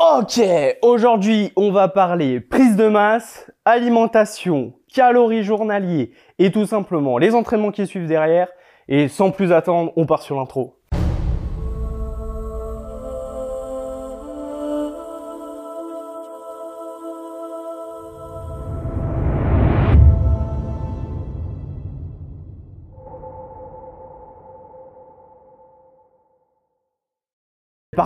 Ok, 0.00 0.40
aujourd'hui 0.80 1.52
on 1.56 1.72
va 1.72 1.88
parler 1.88 2.38
prise 2.38 2.76
de 2.76 2.86
masse, 2.86 3.50
alimentation, 3.64 4.72
calories 4.94 5.42
journaliers 5.42 6.12
et 6.38 6.52
tout 6.52 6.66
simplement 6.66 7.18
les 7.18 7.34
entraînements 7.34 7.72
qui 7.72 7.84
suivent 7.84 8.06
derrière. 8.06 8.46
Et 8.86 9.08
sans 9.08 9.32
plus 9.32 9.50
attendre, 9.52 9.92
on 9.96 10.06
part 10.06 10.22
sur 10.22 10.36
l'intro. 10.36 10.77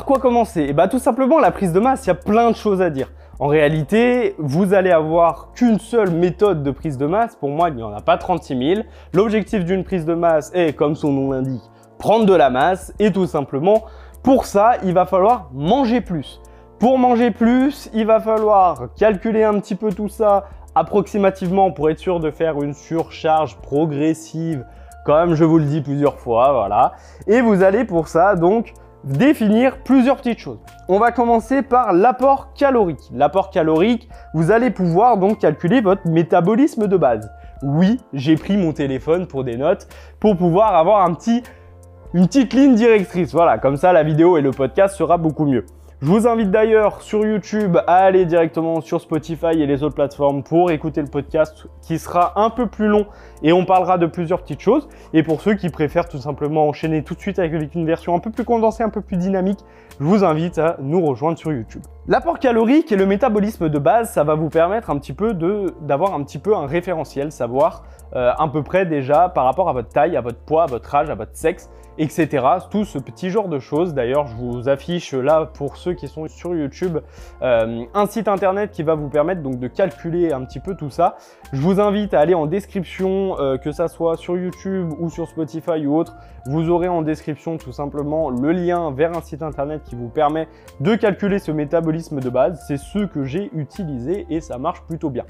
Quoi 0.04 0.18
commencer? 0.18 0.62
Et 0.62 0.72
bah 0.72 0.88
tout 0.88 0.98
simplement 0.98 1.38
la 1.38 1.52
prise 1.52 1.72
de 1.72 1.78
masse, 1.78 2.04
il 2.06 2.08
y 2.08 2.10
a 2.10 2.16
plein 2.16 2.50
de 2.50 2.56
choses 2.56 2.82
à 2.82 2.90
dire. 2.90 3.12
En 3.38 3.46
réalité, 3.46 4.34
vous 4.38 4.74
allez 4.74 4.90
avoir 4.90 5.52
qu'une 5.52 5.78
seule 5.78 6.10
méthode 6.10 6.62
de 6.62 6.70
prise 6.70 6.98
de 6.98 7.06
masse. 7.06 7.36
Pour 7.36 7.50
moi, 7.50 7.68
il 7.68 7.76
n'y 7.76 7.82
en 7.82 7.92
a 7.92 8.00
pas 8.00 8.18
36 8.18 8.74
000. 8.74 8.86
L'objectif 9.14 9.64
d'une 9.64 9.84
prise 9.84 10.04
de 10.04 10.14
masse 10.14 10.50
est, 10.54 10.74
comme 10.74 10.96
son 10.96 11.12
nom 11.12 11.30
l'indique, 11.30 11.62
prendre 11.98 12.26
de 12.26 12.34
la 12.34 12.50
masse. 12.50 12.92
Et 12.98 13.12
tout 13.12 13.26
simplement, 13.26 13.84
pour 14.22 14.44
ça, 14.44 14.72
il 14.84 14.92
va 14.92 15.06
falloir 15.06 15.50
manger 15.52 16.00
plus. 16.00 16.40
Pour 16.78 16.98
manger 16.98 17.30
plus, 17.30 17.88
il 17.94 18.06
va 18.06 18.20
falloir 18.20 18.88
calculer 18.96 19.44
un 19.44 19.60
petit 19.60 19.76
peu 19.76 19.92
tout 19.92 20.08
ça 20.08 20.44
approximativement 20.74 21.70
pour 21.70 21.90
être 21.90 21.98
sûr 21.98 22.18
de 22.18 22.30
faire 22.30 22.60
une 22.60 22.74
surcharge 22.74 23.56
progressive, 23.58 24.64
comme 25.04 25.34
je 25.34 25.44
vous 25.44 25.58
le 25.58 25.64
dis 25.64 25.80
plusieurs 25.80 26.18
fois, 26.18 26.52
voilà. 26.52 26.92
Et 27.28 27.40
vous 27.40 27.62
allez 27.62 27.84
pour 27.84 28.08
ça 28.08 28.34
donc 28.34 28.72
définir 29.04 29.78
plusieurs 29.82 30.16
petites 30.16 30.38
choses. 30.38 30.58
On 30.88 30.98
va 30.98 31.12
commencer 31.12 31.62
par 31.62 31.92
l'apport 31.92 32.52
calorique. 32.54 33.00
L'apport 33.12 33.50
calorique, 33.50 34.08
vous 34.34 34.50
allez 34.50 34.70
pouvoir 34.70 35.16
donc 35.16 35.38
calculer 35.40 35.80
votre 35.80 36.06
métabolisme 36.08 36.86
de 36.86 36.96
base. 36.96 37.30
Oui, 37.62 38.00
j'ai 38.12 38.36
pris 38.36 38.56
mon 38.56 38.72
téléphone 38.72 39.26
pour 39.26 39.44
des 39.44 39.56
notes 39.56 39.88
pour 40.20 40.36
pouvoir 40.36 40.74
avoir 40.74 41.08
une 41.08 42.26
petite 42.26 42.52
ligne 42.52 42.74
directrice. 42.74 43.32
Voilà, 43.32 43.58
comme 43.58 43.76
ça 43.76 43.92
la 43.92 44.02
vidéo 44.02 44.36
et 44.36 44.40
le 44.40 44.50
podcast 44.50 44.96
sera 44.96 45.16
beaucoup 45.16 45.44
mieux. 45.44 45.64
Je 46.02 46.08
vous 46.08 46.26
invite 46.26 46.50
d'ailleurs 46.50 47.00
sur 47.00 47.24
YouTube 47.24 47.76
à 47.86 47.98
aller 47.98 48.26
directement 48.26 48.80
sur 48.80 49.00
Spotify 49.00 49.52
et 49.62 49.66
les 49.66 49.84
autres 49.84 49.94
plateformes 49.94 50.42
pour 50.42 50.72
écouter 50.72 51.00
le 51.00 51.06
podcast 51.06 51.68
qui 51.80 52.00
sera 52.00 52.42
un 52.42 52.50
peu 52.50 52.66
plus 52.66 52.88
long 52.88 53.06
et 53.44 53.52
on 53.52 53.64
parlera 53.64 53.98
de 53.98 54.06
plusieurs 54.06 54.42
petites 54.42 54.60
choses. 54.60 54.88
Et 55.14 55.22
pour 55.22 55.40
ceux 55.40 55.54
qui 55.54 55.68
préfèrent 55.70 56.08
tout 56.08 56.18
simplement 56.18 56.66
enchaîner 56.66 57.04
tout 57.04 57.14
de 57.14 57.20
suite 57.20 57.38
avec 57.38 57.72
une 57.76 57.86
version 57.86 58.16
un 58.16 58.18
peu 58.18 58.32
plus 58.32 58.42
condensée, 58.42 58.82
un 58.82 58.88
peu 58.88 59.00
plus 59.00 59.16
dynamique, 59.16 59.60
je 60.00 60.04
vous 60.04 60.24
invite 60.24 60.58
à 60.58 60.76
nous 60.82 61.06
rejoindre 61.06 61.38
sur 61.38 61.52
YouTube. 61.52 61.82
L'apport 62.08 62.40
calorique 62.40 62.90
et 62.90 62.96
le 62.96 63.06
métabolisme 63.06 63.68
de 63.68 63.78
base, 63.78 64.10
ça 64.10 64.24
va 64.24 64.34
vous 64.34 64.48
permettre 64.48 64.90
un 64.90 64.98
petit 64.98 65.12
peu 65.12 65.34
d'avoir 65.82 66.14
un 66.14 66.24
petit 66.24 66.40
peu 66.40 66.56
un 66.56 66.66
référentiel, 66.66 67.30
savoir 67.30 67.84
euh, 68.16 68.32
à 68.36 68.48
peu 68.48 68.64
près 68.64 68.86
déjà 68.86 69.28
par 69.28 69.44
rapport 69.44 69.68
à 69.68 69.72
votre 69.72 69.88
taille, 69.88 70.16
à 70.16 70.20
votre 70.20 70.40
poids, 70.40 70.64
à 70.64 70.66
votre 70.66 70.92
âge, 70.92 71.10
à 71.10 71.14
votre 71.14 71.36
sexe, 71.36 71.70
etc. 71.98 72.44
Tout 72.72 72.84
ce 72.84 72.98
petit 72.98 73.30
genre 73.30 73.48
de 73.48 73.60
choses. 73.60 73.94
D'ailleurs, 73.94 74.26
je 74.26 74.34
vous 74.34 74.68
affiche 74.68 75.14
là 75.14 75.48
pour 75.54 75.76
ceux 75.76 75.92
qui 75.92 76.08
sont 76.08 76.26
sur 76.26 76.56
YouTube 76.56 76.98
euh, 77.40 77.84
un 77.94 78.06
site 78.06 78.26
internet 78.26 78.72
qui 78.72 78.82
va 78.82 78.96
vous 78.96 79.08
permettre 79.08 79.40
donc 79.40 79.60
de 79.60 79.68
calculer 79.68 80.32
un 80.32 80.44
petit 80.44 80.58
peu 80.58 80.74
tout 80.74 80.90
ça. 80.90 81.14
Je 81.52 81.60
vous 81.60 81.80
invite 81.80 82.14
à 82.14 82.20
aller 82.20 82.34
en 82.34 82.46
description, 82.46 83.38
euh, 83.38 83.58
que 83.58 83.70
ça 83.70 83.86
soit 83.86 84.16
sur 84.16 84.36
YouTube 84.36 84.90
ou 84.98 85.08
sur 85.08 85.28
Spotify 85.28 85.86
ou 85.86 85.96
autre. 85.96 86.16
Vous 86.46 86.68
aurez 86.68 86.88
en 86.88 87.02
description 87.02 87.58
tout 87.58 87.70
simplement 87.70 88.28
le 88.28 88.50
lien 88.50 88.90
vers 88.90 89.16
un 89.16 89.20
site 89.20 89.42
internet 89.42 89.82
qui 89.84 89.94
vous 89.94 90.08
permet 90.08 90.48
de 90.80 90.96
calculer 90.96 91.38
ce 91.38 91.52
métabolisme 91.52 91.91
de 91.92 92.30
base. 92.30 92.64
C'est 92.66 92.76
ce 92.76 93.04
que 93.06 93.24
j'ai 93.24 93.50
utilisé 93.54 94.26
et 94.30 94.40
ça 94.40 94.58
marche 94.58 94.82
plutôt 94.82 95.10
bien. 95.10 95.24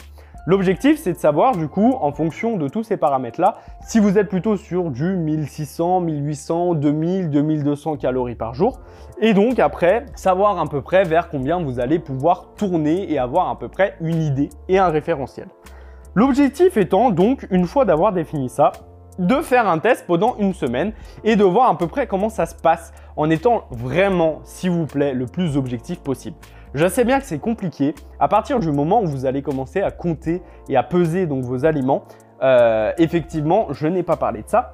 L'objectif, 0.45 0.99
c'est 0.99 1.13
de 1.13 1.19
savoir, 1.19 1.57
du 1.57 1.69
coup, 1.69 1.95
en 2.01 2.11
fonction 2.11 2.57
de 2.57 2.67
tous 2.69 2.83
ces 2.83 2.97
paramètres-là, 2.97 3.55
si 3.87 4.01
vous 4.01 4.19
êtes 4.19 4.29
plutôt 4.29 4.57
sur 4.57 4.91
du 4.91 5.15
1600, 5.17 6.01
1800, 6.01 6.75
2000, 6.75 7.31
2200 7.31 7.97
calories 7.97 8.35
par 8.35 8.53
jour. 8.53 8.81
Et 9.21 9.35
donc, 9.35 9.61
après, 9.61 10.05
savoir 10.17 10.59
à 10.59 10.67
peu 10.67 10.83
près 10.83 11.05
vers 11.05 11.29
combien 11.29 11.63
vous 11.63 11.79
allez 11.79 12.01
pouvoir 12.01 12.55
tourner 12.57 13.13
et 13.13 13.21
avoir 13.21 13.51
à 13.51 13.59
peu 13.59 13.69
près 13.69 13.95
une 14.01 14.21
idée 14.21 14.49
et 14.69 14.79
un 14.79 14.89
référentiel. 14.89 15.47
L'objectif 16.17 16.77
étant 16.77 17.11
donc, 17.11 17.47
une 17.53 17.67
fois 17.67 17.85
d'avoir 17.85 18.13
défini 18.13 18.49
ça, 18.49 18.73
de 19.21 19.37
faire 19.43 19.69
un 19.69 19.79
test 19.79 20.07
pendant 20.09 20.37
une 20.39 20.55
semaine 20.55 20.93
et 21.23 21.37
de 21.37 21.45
voir 21.45 21.71
à 21.71 21.79
peu 21.79 21.87
près 21.87 22.09
comment 22.09 22.31
ça 22.31 22.47
se 22.47 22.55
passe 22.55 22.93
en 23.17 23.31
étant 23.31 23.65
vraiment, 23.71 24.41
s'il 24.43 24.71
vous 24.71 24.87
plaît, 24.87 25.15
le 25.15 25.27
plus 25.27 25.57
objectif 25.57 26.01
possible. 26.01 26.37
Je 26.75 26.87
sais 26.87 27.05
bien 27.05 27.21
que 27.21 27.27
c'est 27.27 27.39
compliqué. 27.39 27.95
À 28.19 28.29
partir 28.29 28.59
du 28.59 28.73
moment 28.73 29.03
où 29.03 29.07
vous 29.07 29.27
allez 29.27 29.43
commencer 29.43 29.83
à 29.83 29.91
compter 29.91 30.43
et 30.71 30.77
à 30.77 30.83
peser 30.83 31.27
vos 31.27 31.67
aliments, 31.67 32.05
euh, 32.43 32.93
effectivement, 32.97 33.67
je 33.73 33.87
n'ai 33.87 34.03
pas 34.03 34.17
parlé 34.17 34.43
de 34.43 34.49
ça. 34.49 34.73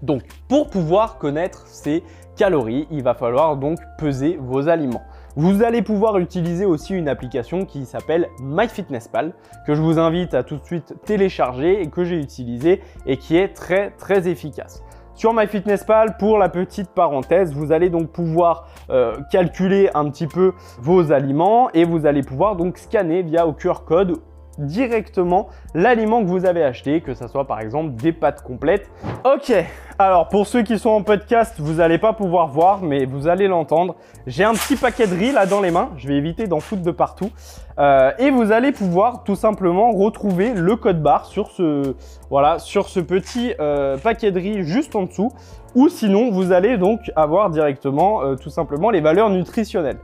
Donc, 0.00 0.22
pour 0.48 0.70
pouvoir 0.70 1.18
connaître 1.18 1.66
ces 1.66 2.02
calories, 2.36 2.86
il 2.90 3.02
va 3.02 3.14
falloir 3.14 3.56
donc 3.56 3.78
peser 3.98 4.38
vos 4.40 4.68
aliments. 4.68 5.02
Vous 5.36 5.62
allez 5.62 5.82
pouvoir 5.82 6.16
utiliser 6.18 6.64
aussi 6.64 6.94
une 6.94 7.08
application 7.08 7.66
qui 7.66 7.84
s'appelle 7.84 8.28
MyFitnessPal, 8.40 9.34
que 9.66 9.74
je 9.74 9.82
vous 9.82 9.98
invite 9.98 10.32
à 10.32 10.42
tout 10.42 10.56
de 10.56 10.64
suite 10.64 10.94
télécharger 11.04 11.82
et 11.82 11.90
que 11.90 12.04
j'ai 12.04 12.18
utilisé 12.18 12.80
et 13.04 13.18
qui 13.18 13.36
est 13.36 13.48
très 13.48 13.90
très 13.90 14.28
efficace. 14.28 14.82
Sur 15.16 15.32
MyFitnessPal, 15.32 16.18
pour 16.18 16.36
la 16.36 16.50
petite 16.50 16.90
parenthèse, 16.90 17.54
vous 17.54 17.72
allez 17.72 17.88
donc 17.88 18.12
pouvoir 18.12 18.68
euh, 18.90 19.16
calculer 19.32 19.88
un 19.94 20.10
petit 20.10 20.26
peu 20.26 20.52
vos 20.78 21.10
aliments 21.10 21.70
et 21.72 21.84
vous 21.84 22.04
allez 22.04 22.22
pouvoir 22.22 22.54
donc 22.54 22.76
scanner 22.76 23.22
via 23.22 23.46
au 23.46 23.54
QR 23.54 23.86
code 23.86 24.18
directement 24.58 25.48
l'aliment 25.74 26.22
que 26.22 26.28
vous 26.28 26.46
avez 26.46 26.62
acheté, 26.62 27.00
que 27.00 27.14
ce 27.14 27.28
soit 27.28 27.46
par 27.46 27.60
exemple 27.60 27.94
des 27.94 28.12
pâtes 28.12 28.42
complètes. 28.42 28.90
Ok, 29.24 29.52
alors 29.98 30.28
pour 30.28 30.46
ceux 30.46 30.62
qui 30.62 30.78
sont 30.78 30.90
en 30.90 31.02
podcast, 31.02 31.54
vous 31.58 31.74
n'allez 31.74 31.98
pas 31.98 32.12
pouvoir 32.12 32.48
voir, 32.48 32.82
mais 32.82 33.06
vous 33.06 33.28
allez 33.28 33.48
l'entendre. 33.48 33.96
J'ai 34.26 34.44
un 34.44 34.52
petit 34.52 34.76
paquet 34.76 35.06
de 35.06 35.14
riz 35.14 35.32
là 35.32 35.46
dans 35.46 35.60
les 35.60 35.70
mains, 35.70 35.90
je 35.96 36.08
vais 36.08 36.16
éviter 36.16 36.46
d'en 36.46 36.60
foutre 36.60 36.82
de 36.82 36.90
partout. 36.90 37.30
Euh, 37.78 38.10
et 38.18 38.30
vous 38.30 38.52
allez 38.52 38.72
pouvoir 38.72 39.22
tout 39.24 39.36
simplement 39.36 39.92
retrouver 39.92 40.54
le 40.54 40.76
code 40.76 41.02
barre 41.02 41.26
sur 41.26 41.50
ce, 41.50 41.94
voilà, 42.30 42.58
sur 42.58 42.88
ce 42.88 43.00
petit 43.00 43.54
euh, 43.60 43.98
paquet 43.98 44.32
de 44.32 44.40
riz 44.40 44.62
juste 44.64 44.96
en 44.96 45.02
dessous. 45.02 45.30
Ou 45.74 45.88
sinon, 45.90 46.30
vous 46.30 46.52
allez 46.52 46.78
donc 46.78 47.12
avoir 47.16 47.50
directement 47.50 48.22
euh, 48.22 48.34
tout 48.34 48.48
simplement 48.48 48.90
les 48.90 49.02
valeurs 49.02 49.28
nutritionnelles. 49.28 49.98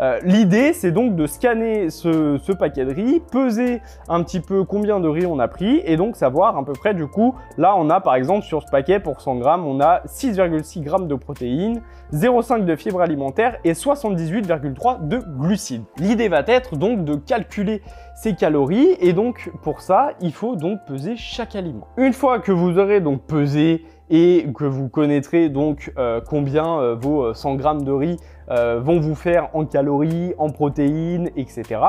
Euh, 0.00 0.20
l'idée, 0.22 0.72
c'est 0.72 0.92
donc 0.92 1.16
de 1.16 1.26
scanner 1.26 1.90
ce, 1.90 2.52
paquet 2.52 2.84
de 2.84 2.92
riz, 2.92 3.20
peser 3.32 3.82
un 4.08 4.22
petit 4.22 4.40
peu 4.40 4.64
combien 4.64 5.00
de 5.00 5.08
riz 5.08 5.26
on 5.26 5.38
a 5.38 5.48
pris 5.48 5.80
et 5.84 5.96
donc 5.96 6.16
savoir 6.16 6.56
à 6.56 6.64
peu 6.64 6.72
près 6.72 6.94
du 6.94 7.06
coup, 7.06 7.34
là 7.56 7.74
on 7.76 7.90
a 7.90 8.00
par 8.00 8.14
exemple 8.14 8.44
sur 8.44 8.62
ce 8.62 8.70
paquet 8.70 9.00
pour 9.00 9.20
100 9.20 9.36
grammes, 9.36 9.66
on 9.66 9.80
a 9.80 10.02
6,6 10.06 10.82
grammes 10.82 11.08
de 11.08 11.14
protéines, 11.14 11.82
0,5 12.12 12.64
de 12.64 12.76
fibres 12.76 13.00
alimentaires 13.00 13.58
et 13.64 13.72
78,3 13.72 15.06
de 15.06 15.18
glucides. 15.18 15.84
L'idée 15.98 16.28
va 16.28 16.42
être 16.46 16.76
donc 16.76 17.04
de 17.04 17.16
calculer 17.16 17.82
ces 18.14 18.34
calories 18.34 18.96
et 19.00 19.12
donc 19.12 19.50
pour 19.62 19.80
ça, 19.80 20.12
il 20.20 20.32
faut 20.32 20.56
donc 20.56 20.78
peser 20.86 21.16
chaque 21.16 21.54
aliment. 21.54 21.86
Une 21.96 22.12
fois 22.12 22.38
que 22.38 22.52
vous 22.52 22.78
aurez 22.78 23.00
donc 23.00 23.22
pesé 23.22 23.84
et 24.10 24.46
que 24.54 24.64
vous 24.64 24.88
connaîtrez 24.88 25.48
donc 25.48 25.92
euh, 25.98 26.20
combien 26.26 26.80
euh, 26.80 26.94
vos 26.94 27.34
100 27.34 27.54
grammes 27.56 27.82
de 27.82 27.92
riz 27.92 28.16
euh, 28.50 28.80
vont 28.80 29.00
vous 29.00 29.14
faire 29.14 29.48
en 29.54 29.64
calories, 29.64 30.34
en 30.38 30.50
protéines, 30.50 31.30
etc. 31.36 31.80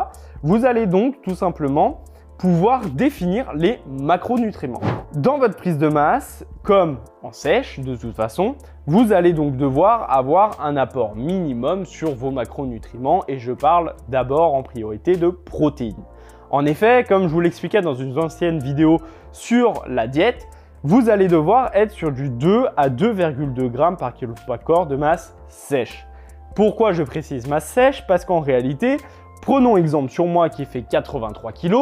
Vous 0.44 0.66
allez 0.66 0.86
donc 0.86 1.22
tout 1.22 1.36
simplement 1.36 2.02
pouvoir 2.38 2.86
définir 2.86 3.52
les 3.54 3.80
macronutriments. 3.86 4.82
Dans 5.14 5.38
votre 5.38 5.58
prise 5.58 5.78
de 5.78 5.90
masse, 5.90 6.46
comme 6.64 7.00
en 7.22 7.34
sèche 7.34 7.80
de 7.80 7.96
toute 7.96 8.16
façon, 8.16 8.56
vous 8.88 9.12
allez 9.12 9.34
donc 9.34 9.58
devoir 9.58 10.10
avoir 10.12 10.64
un 10.64 10.78
apport 10.78 11.16
minimum 11.16 11.86
sur 11.86 12.16
vos 12.16 12.32
macronutriments 12.32 13.24
et 13.28 13.40
je 13.40 13.52
parle 13.52 13.94
d'abord 14.08 14.54
en 14.54 14.64
priorité 14.64 15.18
de 15.18 15.30
protéines. 15.30 16.04
En 16.52 16.66
effet, 16.66 17.06
comme 17.08 17.24
je 17.24 17.34
vous 17.34 17.42
l'expliquais 17.42 17.82
dans 17.82 17.94
une 17.94 18.18
ancienne 18.18 18.60
vidéo 18.60 19.00
sur 19.32 19.84
la 19.88 20.08
diète, 20.08 20.48
vous 20.84 21.10
allez 21.10 21.28
devoir 21.28 21.72
être 21.74 21.92
sur 21.92 22.12
du 22.12 22.30
2 22.30 22.68
à 22.78 22.90
2,2 22.90 23.70
grammes 23.70 23.98
par 23.98 24.14
kilo 24.14 24.34
de 24.34 24.64
corps 24.64 24.88
de 24.88 24.96
masse 24.96 25.36
sèche. 25.50 26.08
Pourquoi 26.56 26.94
je 26.94 27.04
précise 27.04 27.48
masse 27.48 27.68
sèche? 27.68 28.08
Parce 28.08 28.24
qu'en 28.24 28.40
réalité, 28.40 28.98
prenons 29.42 29.76
exemple 29.76 30.10
sur 30.10 30.26
moi 30.26 30.50
qui 30.50 30.66
fait 30.66 30.84
83 30.84 31.52
kg, 31.52 31.76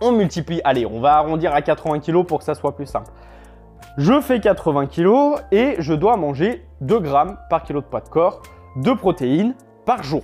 on 0.00 0.12
multiplie, 0.12 0.60
allez, 0.64 0.86
on 0.86 1.00
va 1.00 1.14
arrondir 1.14 1.54
à 1.54 1.62
80 1.62 2.00
kg 2.00 2.24
pour 2.24 2.38
que 2.38 2.44
ça 2.44 2.54
soit 2.54 2.74
plus 2.74 2.86
simple. 2.86 3.10
Je 3.96 4.20
fais 4.20 4.40
80 4.40 4.86
kg 4.86 5.36
et 5.52 5.76
je 5.78 5.94
dois 5.94 6.16
manger 6.16 6.66
2 6.80 6.98
grammes 6.98 7.38
par 7.48 7.62
kilo 7.62 7.80
de 7.80 7.86
poids 7.86 8.00
de 8.00 8.08
corps 8.08 8.42
de 8.76 8.92
protéines 8.92 9.54
par 9.86 10.02
jour. 10.02 10.22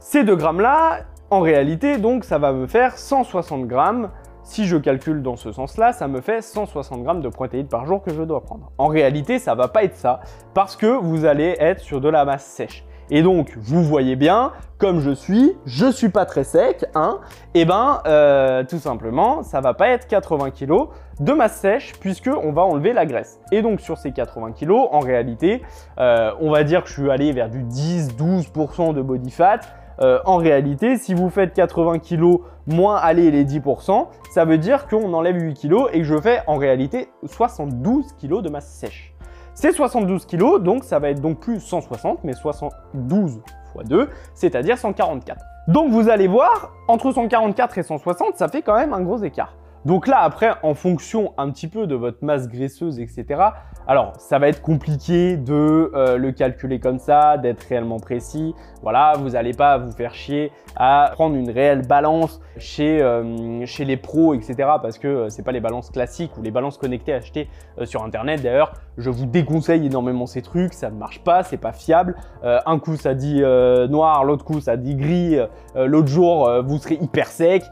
Ces 0.00 0.24
2 0.24 0.34
grammes 0.34 0.60
là, 0.60 1.04
en 1.30 1.40
réalité, 1.40 1.98
donc 1.98 2.24
ça 2.24 2.38
va 2.38 2.52
me 2.52 2.66
faire 2.66 2.98
160 2.98 3.68
grammes 3.68 4.10
si 4.42 4.66
je 4.66 4.76
calcule 4.76 5.22
dans 5.22 5.36
ce 5.36 5.52
sens-là, 5.52 5.92
ça 5.92 6.08
me 6.08 6.20
fait 6.20 6.42
160 6.42 7.02
grammes 7.02 7.22
de 7.22 7.28
protéines 7.28 7.68
par 7.68 7.86
jour 7.86 8.02
que 8.02 8.12
je 8.12 8.22
dois 8.22 8.42
prendre. 8.42 8.72
En 8.78 8.88
réalité, 8.88 9.38
ça 9.38 9.54
va 9.54 9.68
pas 9.68 9.84
être 9.84 9.96
ça 9.96 10.20
parce 10.54 10.76
que 10.76 10.86
vous 10.86 11.24
allez 11.24 11.56
être 11.58 11.80
sur 11.80 12.00
de 12.00 12.08
la 12.08 12.24
masse 12.24 12.44
sèche. 12.44 12.84
Et 13.10 13.22
donc, 13.22 13.52
vous 13.58 13.82
voyez 13.82 14.16
bien, 14.16 14.52
comme 14.78 15.00
je 15.00 15.10
suis, 15.10 15.52
je 15.66 15.90
suis 15.90 16.08
pas 16.08 16.24
très 16.24 16.44
sec, 16.44 16.86
hein, 16.94 17.20
et 17.52 17.64
ben, 17.64 18.00
euh, 18.06 18.64
tout 18.64 18.78
simplement, 18.78 19.42
ça 19.42 19.60
va 19.60 19.74
pas 19.74 19.88
être 19.88 20.06
80 20.06 20.50
kg 20.50 20.88
de 21.20 21.32
masse 21.32 21.56
sèche 21.56 21.92
puisque 22.00 22.30
on 22.42 22.52
va 22.52 22.62
enlever 22.62 22.92
la 22.92 23.04
graisse. 23.04 23.38
Et 23.50 23.60
donc, 23.60 23.80
sur 23.80 23.98
ces 23.98 24.12
80 24.12 24.52
kg, 24.52 24.70
en 24.70 25.00
réalité, 25.00 25.62
euh, 25.98 26.32
on 26.40 26.50
va 26.50 26.64
dire 26.64 26.82
que 26.84 26.88
je 26.88 26.94
suis 26.94 27.10
allé 27.10 27.32
vers 27.32 27.50
du 27.50 27.62
10-12% 27.64 28.94
de 28.94 29.02
body 29.02 29.30
fat. 29.30 29.60
Euh, 30.02 30.18
en 30.24 30.36
réalité, 30.36 30.96
si 30.96 31.14
vous 31.14 31.30
faites 31.30 31.54
80 31.54 32.00
kg 32.00 32.38
moins 32.66 32.96
aller 32.96 33.30
les 33.30 33.44
10%, 33.44 34.08
ça 34.32 34.44
veut 34.44 34.58
dire 34.58 34.88
qu'on 34.88 35.12
enlève 35.14 35.40
8 35.40 35.54
kg 35.54 35.74
et 35.92 35.98
que 35.98 36.04
je 36.04 36.20
fais 36.20 36.40
en 36.48 36.56
réalité 36.56 37.08
72 37.24 38.06
kg 38.20 38.42
de 38.42 38.48
masse 38.48 38.68
sèche. 38.68 39.14
C'est 39.54 39.72
72 39.72 40.26
kg, 40.26 40.60
donc 40.60 40.82
ça 40.82 40.98
va 40.98 41.10
être 41.10 41.20
donc 41.20 41.38
plus 41.38 41.60
160, 41.60 42.24
mais 42.24 42.32
72 42.32 43.40
x 43.76 43.88
2, 43.88 44.08
c'est-à-dire 44.34 44.76
144. 44.76 45.38
Donc 45.68 45.90
vous 45.90 46.08
allez 46.08 46.26
voir, 46.26 46.72
entre 46.88 47.12
144 47.12 47.78
et 47.78 47.82
160, 47.82 48.36
ça 48.36 48.48
fait 48.48 48.62
quand 48.62 48.74
même 48.74 48.92
un 48.92 49.02
gros 49.02 49.22
écart. 49.22 49.54
Donc 49.84 50.06
là, 50.06 50.20
après, 50.20 50.52
en 50.62 50.74
fonction 50.74 51.34
un 51.38 51.50
petit 51.50 51.66
peu 51.66 51.88
de 51.88 51.96
votre 51.96 52.24
masse 52.24 52.48
graisseuse, 52.48 53.00
etc., 53.00 53.42
alors 53.88 54.12
ça 54.18 54.38
va 54.38 54.46
être 54.46 54.62
compliqué 54.62 55.36
de 55.36 55.90
euh, 55.94 56.16
le 56.16 56.30
calculer 56.30 56.78
comme 56.78 57.00
ça, 57.00 57.36
d'être 57.36 57.62
réellement 57.68 57.98
précis. 57.98 58.54
Voilà, 58.82 59.14
vous 59.18 59.30
n'allez 59.30 59.54
pas 59.54 59.78
vous 59.78 59.90
faire 59.90 60.14
chier 60.14 60.52
à 60.76 61.10
prendre 61.14 61.34
une 61.34 61.50
réelle 61.50 61.84
balance 61.84 62.40
chez, 62.58 63.02
euh, 63.02 63.64
les 63.80 63.96
pros, 63.96 64.34
etc., 64.34 64.54
parce 64.80 64.98
que 64.98 65.08
euh, 65.08 65.28
c'est 65.30 65.42
pas 65.42 65.50
les 65.50 65.60
balances 65.60 65.90
classiques 65.90 66.36
ou 66.38 66.42
les 66.42 66.52
balances 66.52 66.78
connectées 66.78 67.14
achetées 67.14 67.48
sur 67.82 68.04
Internet. 68.04 68.40
D'ailleurs, 68.40 68.74
je 68.98 69.10
vous 69.10 69.26
déconseille 69.26 69.86
énormément 69.86 70.26
ces 70.26 70.42
trucs, 70.42 70.74
ça 70.74 70.90
ne 70.90 70.96
marche 70.96 71.22
pas, 71.24 71.42
c'est 71.42 71.56
pas 71.56 71.72
fiable. 71.72 72.16
un 72.42 72.78
coup 72.78 72.96
ça 72.96 73.14
dit 73.14 73.40
noir, 73.40 74.24
l'autre 74.24 74.44
coup 74.44 74.60
ça 74.60 74.76
dit 74.76 74.94
gris, 74.94 75.38
l'autre 75.74 76.08
jour 76.08 76.50
vous 76.64 76.78
serez 76.78 76.98
hyper 77.00 77.28
sec. 77.28 77.64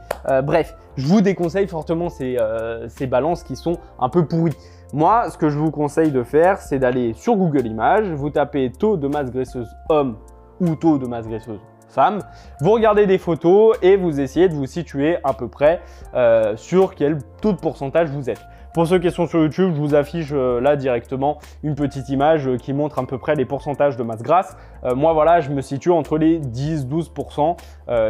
bref, 0.43 0.75
je 0.97 1.07
vous 1.07 1.21
déconseille 1.21 1.67
fortement 1.67 2.09
ces, 2.09 2.37
euh, 2.37 2.87
ces 2.89 3.07
balances 3.07 3.43
qui 3.43 3.55
sont 3.55 3.77
un 3.99 4.09
peu 4.09 4.25
pourries. 4.25 4.55
Moi, 4.93 5.29
ce 5.29 5.37
que 5.37 5.49
je 5.49 5.57
vous 5.57 5.71
conseille 5.71 6.11
de 6.11 6.23
faire, 6.23 6.59
c'est 6.59 6.79
d'aller 6.79 7.13
sur 7.13 7.35
Google 7.35 7.65
Images, 7.65 8.09
vous 8.09 8.29
tapez 8.29 8.71
taux 8.71 8.97
de 8.97 9.07
masse 9.07 9.31
graisseuse 9.31 9.69
homme 9.89 10.17
ou 10.59 10.75
taux 10.75 10.97
de 10.97 11.07
masse 11.07 11.27
graisseuse 11.27 11.59
femme, 11.87 12.19
vous 12.61 12.71
regardez 12.71 13.05
des 13.05 13.17
photos 13.17 13.77
et 13.81 13.97
vous 13.97 14.21
essayez 14.21 14.47
de 14.47 14.53
vous 14.53 14.65
situer 14.65 15.17
à 15.25 15.33
peu 15.33 15.49
près 15.49 15.81
euh, 16.13 16.55
sur 16.55 16.95
quel 16.95 17.17
taux 17.41 17.51
de 17.51 17.57
pourcentage 17.57 18.09
vous 18.09 18.29
êtes. 18.29 18.41
Pour 18.73 18.87
ceux 18.87 18.99
qui 18.99 19.11
sont 19.11 19.27
sur 19.27 19.39
YouTube, 19.41 19.73
je 19.75 19.81
vous 19.81 19.95
affiche 19.95 20.29
euh, 20.31 20.61
là 20.61 20.77
directement 20.77 21.39
une 21.61 21.75
petite 21.75 22.07
image 22.07 22.47
euh, 22.47 22.55
qui 22.55 22.71
montre 22.71 22.99
à 22.99 23.05
peu 23.05 23.17
près 23.17 23.35
les 23.35 23.43
pourcentages 23.43 23.97
de 23.97 24.03
masse 24.03 24.23
grasse. 24.23 24.55
Euh, 24.85 24.95
moi 24.95 25.11
voilà, 25.11 25.41
je 25.41 25.49
me 25.49 25.59
situe 25.59 25.91
entre 25.91 26.17
les 26.17 26.39
10-12%. 26.39 27.57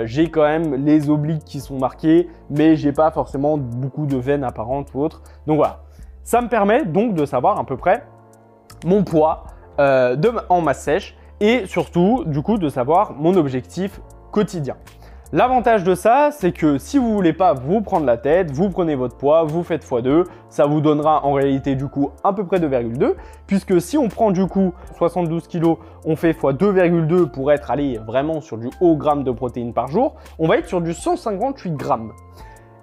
j'ai 0.06 0.30
quand 0.30 0.44
même 0.44 0.86
les 0.86 1.10
obliques 1.10 1.46
qui 1.46 1.62
sont 1.62 1.80
marqués, 1.80 2.30
mais 2.52 2.76
j'ai 2.76 2.92
pas 2.92 3.10
forcément 3.10 3.58
beaucoup 3.58 4.06
de 4.06 4.18
veines 4.18 4.44
apparentes 4.44 4.90
ou 4.94 5.02
autres. 5.02 5.24
Donc 5.48 5.58
voilà, 5.58 5.80
ça 6.24 6.42
me 6.42 6.48
permet 6.48 6.86
donc 6.86 7.16
de 7.16 7.26
savoir 7.26 7.60
à 7.60 7.64
peu 7.64 7.76
près 7.76 8.04
mon 8.86 9.04
poids 9.04 9.46
en 9.80 10.62
masse 10.62 10.84
sèche 10.84 11.18
et 11.40 11.66
surtout 11.66 12.24
du 12.28 12.44
coup 12.44 12.60
de 12.60 12.70
savoir 12.70 13.14
mon 13.14 13.36
objectif 13.36 14.00
quotidien. 14.32 14.76
L'avantage 15.34 15.86
de 15.86 15.96
ça, 15.96 16.30
c'est 16.34 16.52
que 16.52 16.78
si 16.78 16.98
vous 16.98 17.14
voulez 17.14 17.32
pas 17.32 17.54
vous 17.54 17.80
prendre 17.80 18.06
la 18.06 18.18
tête, 18.18 18.52
vous 18.52 18.70
prenez 18.70 18.96
votre 18.96 19.16
poids, 19.16 19.46
vous 19.46 19.64
faites 19.64 19.86
x2, 19.86 20.26
ça 20.50 20.66
vous 20.66 20.82
donnera 20.82 21.26
en 21.26 21.32
réalité 21.32 21.76
du 21.76 21.88
coup 21.88 22.12
à 22.22 22.34
peu 22.34 22.46
près 22.46 22.60
2,2, 22.60 23.14
puisque 23.48 23.80
si 23.80 23.98
on 23.98 24.10
prend 24.10 24.32
du 24.32 24.46
coup 24.48 24.74
72 24.98 25.48
kg, 25.48 25.76
on 26.04 26.18
fait 26.18 26.32
x 26.32 26.42
2,2 26.42 27.28
pour 27.28 27.54
être 27.54 27.72
allé 27.72 27.98
vraiment 27.98 28.42
sur 28.42 28.58
du 28.58 28.68
haut 28.82 28.98
gramme 28.98 29.24
de 29.24 29.32
protéines 29.32 29.72
par 29.72 29.88
jour, 29.88 30.16
on 30.38 30.50
va 30.50 30.58
être 30.58 30.68
sur 30.68 30.82
du 30.82 30.94
158 30.94 31.76
grammes. 31.76 32.12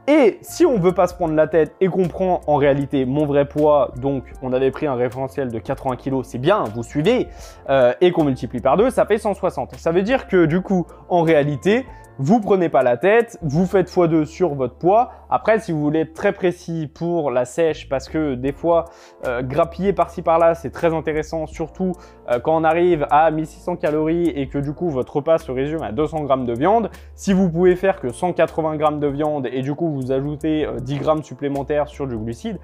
Et 0.07 0.39
si 0.41 0.65
on 0.65 0.79
veut 0.79 0.95
pas 0.95 1.07
se 1.07 1.13
prendre 1.13 1.35
la 1.35 1.49
tête 1.49 1.75
et 1.83 1.89
qu'on 1.89 2.09
prend 2.09 2.41
en 2.47 2.57
réalité 2.57 3.05
mon 3.05 3.27
vrai 3.27 3.45
poids, 3.45 3.93
donc 4.01 4.25
on 4.41 4.55
avait 4.55 4.71
pris 4.71 4.87
un 4.87 4.95
référentiel 4.95 5.53
de 5.53 5.59
80 5.59 5.97
kg, 5.97 6.23
c'est 6.23 6.39
bien, 6.39 6.65
vous 6.75 6.83
suivez, 6.83 7.29
euh, 7.69 7.93
et 8.01 8.11
qu'on 8.11 8.25
multiplie 8.25 8.61
par 8.61 8.79
2, 8.79 8.89
ça 8.89 9.05
fait 9.05 9.19
160. 9.19 9.75
Ça 9.77 9.93
veut 9.93 10.01
dire 10.01 10.27
que 10.27 10.47
du 10.47 10.63
coup, 10.63 10.87
en 11.11 11.21
réalité, 11.21 11.85
vous 12.21 12.41
prenez 12.41 12.69
pas 12.69 12.83
la 12.83 12.97
tête, 12.97 13.39
vous 13.43 13.65
faites 13.65 13.89
x2 13.89 14.25
sur 14.25 14.55
votre 14.55 14.75
poids. 14.75 15.13
Après, 15.31 15.61
si 15.61 15.71
vous 15.71 15.81
voulez 15.81 16.01
être 16.01 16.15
très 16.15 16.33
précis 16.33 16.91
pour 16.93 17.31
la 17.31 17.45
sèche, 17.45 17.89
parce 17.89 18.09
que 18.09 18.35
des 18.35 18.51
fois, 18.51 18.87
euh, 19.25 19.41
grappiller 19.43 19.93
par-ci 19.93 20.23
par-là, 20.23 20.57
c'est 20.57 20.71
très 20.71 20.93
intéressant, 20.93 21.47
surtout 21.47 21.93
euh, 22.29 22.41
quand 22.41 22.57
on 22.57 22.65
arrive 22.65 23.07
à 23.11 23.31
1600 23.31 23.77
calories 23.77 24.31
et 24.31 24.49
que 24.49 24.59
du 24.59 24.73
coup, 24.73 24.89
votre 24.89 25.15
repas 25.17 25.39
se 25.39 25.53
résume 25.53 25.83
à 25.83 25.93
200 25.93 26.25
grammes 26.25 26.47
de 26.47 26.55
viande. 26.55 26.91
Si 27.15 27.33
vous 27.33 27.49
pouvez 27.49 27.77
faire 27.77 28.01
que 28.01 28.11
180 28.11 28.77
grammes 28.77 29.01
de 29.01 29.07
viande 29.07 29.47
et 29.47 29.63
du 29.63 29.75
coup, 29.75 29.89
vous 29.89 30.11
ajoutez 30.11 30.67
10 30.81 30.95
euh, 30.95 30.99
grammes 30.99 31.23
supplémentaires 31.23 31.87
sur 31.87 32.09
du 32.09 32.17
glucide, 32.17 32.59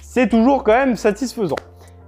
c'est 0.00 0.30
toujours 0.30 0.64
quand 0.64 0.72
même 0.72 0.96
satisfaisant. 0.96 1.56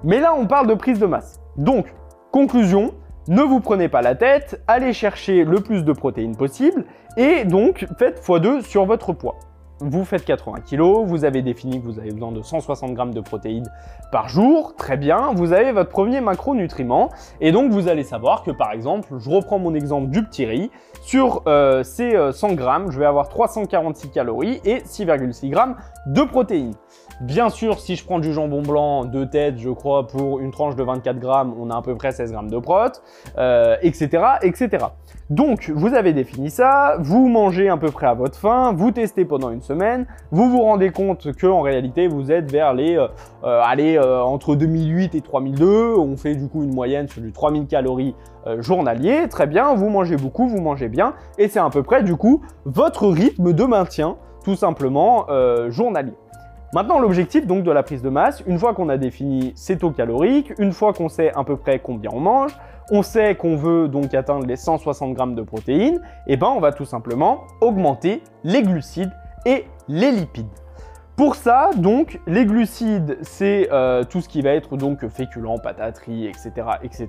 Mais 0.03 0.19
là, 0.19 0.35
on 0.35 0.47
parle 0.47 0.67
de 0.67 0.75
prise 0.75 0.99
de 0.99 1.07
masse. 1.07 1.41
Donc, 1.59 1.93
conclusion, 2.31 2.95
ne 3.29 3.43
vous 3.43 3.61
prenez 3.61 3.89
pas 3.89 4.03
la 4.03 4.15
tête, 4.15 4.63
allez 4.69 4.93
chercher 4.93 5.45
le 5.45 5.61
plus 5.61 5.85
de 5.85 5.93
protéines 5.93 6.37
possible 6.37 6.85
et 7.17 7.45
donc 7.45 7.87
faites 7.99 8.25
x2 8.25 8.63
sur 8.63 8.85
votre 8.85 9.13
poids. 9.13 9.37
Vous 9.81 10.05
faites 10.05 10.25
80 10.25 10.61
kg, 10.61 11.05
vous 11.05 11.25
avez 11.25 11.43
défini 11.43 11.81
que 11.81 11.85
vous 11.85 11.99
avez 11.99 12.11
besoin 12.11 12.33
de 12.33 12.41
160 12.41 12.97
g 12.97 13.05
de 13.13 13.21
protéines 13.21 13.69
par 14.11 14.29
jour, 14.29 14.75
très 14.77 14.97
bien, 14.97 15.33
vous 15.35 15.53
avez 15.53 15.73
votre 15.73 15.91
premier 15.91 16.21
macronutriment 16.21 17.11
et 17.41 17.53
donc 17.53 17.73
vous 17.73 17.89
allez 17.89 18.05
savoir 18.05 18.43
que 18.43 18.53
par 18.53 18.73
exemple, 18.73 19.09
je 19.19 19.29
reprends 19.29 19.59
mon 19.59 19.75
exemple 19.75 20.09
du 20.09 20.25
petit 20.25 20.47
riz, 20.47 20.71
sur 21.03 21.43
euh, 21.47 21.83
ces 21.83 22.17
100 22.33 22.51
euh, 22.53 22.57
g, 22.57 22.85
je 22.91 22.99
vais 22.99 23.05
avoir 23.07 23.29
346 23.29 24.11
calories 24.11 24.61
et 24.65 24.79
6,6 24.79 25.53
g 25.53 25.75
de 26.07 26.23
protéines. 26.23 26.75
Bien 27.21 27.49
sûr, 27.49 27.81
si 27.81 27.97
je 27.97 28.05
prends 28.05 28.19
du 28.19 28.33
jambon 28.33 28.63
blanc, 28.63 29.05
deux 29.05 29.27
têtes, 29.27 29.59
je 29.59 29.71
crois, 29.71 30.07
pour 30.07 30.41
une 30.41 30.51
tranche 30.51 30.77
de 30.77 30.83
24 30.83 31.19
grammes, 31.19 31.55
on 31.59 31.71
a 31.71 31.77
à 31.77 31.83
peu 31.83 31.95
près 31.95 32.13
16 32.13 32.33
grammes 32.33 32.51
de 32.51 32.59
prot, 32.59 33.01
etc., 33.83 34.09
etc. 34.43 34.87
Donc, 35.29 35.73
vous 35.75 35.95
avez 35.95 36.13
défini 36.13 36.51
ça, 36.51 36.97
vous 37.01 37.29
mangez 37.29 37.69
à 37.69 37.77
peu 37.77 37.91
près 37.91 38.07
à 38.07 38.15
votre 38.15 38.39
faim, 38.39 38.73
vous 38.77 38.93
testez 38.93 39.25
pendant 39.25 39.51
une 39.51 39.61
semaine, 39.61 40.07
vous 40.31 40.49
vous 40.49 40.63
rendez 40.63 40.91
compte 40.91 41.33
que 41.33 41.49
en 41.49 41.63
réalité, 41.63 42.07
vous 42.07 42.31
êtes 42.31 42.53
vers 42.53 42.75
les, 42.75 42.97
euh, 42.97 43.09
euh, 43.43 43.61
allez, 43.65 43.97
euh, 43.97 44.23
entre 44.23 44.55
2008 44.55 45.17
et 45.17 45.21
3002, 45.21 45.97
on 45.97 46.17
fait 46.17 46.37
du 46.37 46.49
coup 46.49 46.63
une 46.63 46.73
moyenne 46.73 47.09
sur 47.09 47.23
du 47.23 47.33
3000 47.33 47.67
calories 47.67 48.15
journalier, 48.61 49.27
très 49.29 49.49
bien, 49.49 49.75
vous 49.75 49.89
mangez 49.89 50.17
beaucoup, 50.17 50.47
vous 50.47 50.61
mangez 50.61 50.89
bien, 50.89 51.15
et 51.37 51.49
c'est 51.49 51.59
à 51.59 51.69
peu 51.69 51.83
près 51.83 52.05
du 52.05 52.15
coup 52.15 52.43
votre 52.65 53.09
rythme 53.09 53.53
de 53.53 53.65
maintien, 53.65 54.19
tout 54.45 54.55
simplement, 54.55 55.27
journalier. 55.69 56.13
Maintenant, 56.73 56.99
l'objectif 56.99 57.47
donc 57.47 57.63
de 57.63 57.71
la 57.71 57.83
prise 57.83 58.03
de 58.03 58.09
masse, 58.09 58.43
une 58.47 58.59
fois 58.59 58.75
qu'on 58.75 58.89
a 58.89 58.97
défini 58.97 59.53
ses 59.55 59.79
taux 59.79 59.93
caloriques, 59.93 60.53
une 60.59 60.73
fois 60.73 60.93
qu'on 60.93 61.09
sait 61.09 61.33
à 61.35 61.45
peu 61.45 61.57
près 61.57 61.79
combien 61.79 62.11
on 62.13 62.21
mange, 62.21 62.57
on 62.91 63.03
sait 63.03 63.35
qu'on 63.35 63.57
veut 63.57 63.89
donc 63.89 64.15
atteindre 64.15 64.47
les 64.47 64.57
160 64.57 65.15
grammes 65.15 65.35
de 65.35 65.43
protéines, 65.43 66.01
et 66.27 66.35
eh 66.35 66.37
ben 66.37 66.49
on 66.49 66.61
va 66.61 66.73
tout 66.73 66.85
simplement 66.85 67.45
augmenter 67.61 68.23
les 68.45 68.63
glucides 68.63 69.13
et 69.45 69.65
les 69.89 70.11
lipides. 70.11 70.47
Pour 71.17 71.35
ça, 71.35 71.71
donc, 71.75 72.21
les 72.27 72.45
glucides, 72.45 73.17
c'est 73.23 73.71
euh, 73.73 74.05
tout 74.05 74.21
ce 74.21 74.29
qui 74.29 74.43
va 74.43 74.51
être 74.51 74.77
donc 74.77 75.09
féculent, 75.09 75.59
pataterie, 75.63 76.27
etc., 76.27 76.51
etc. 76.83 77.09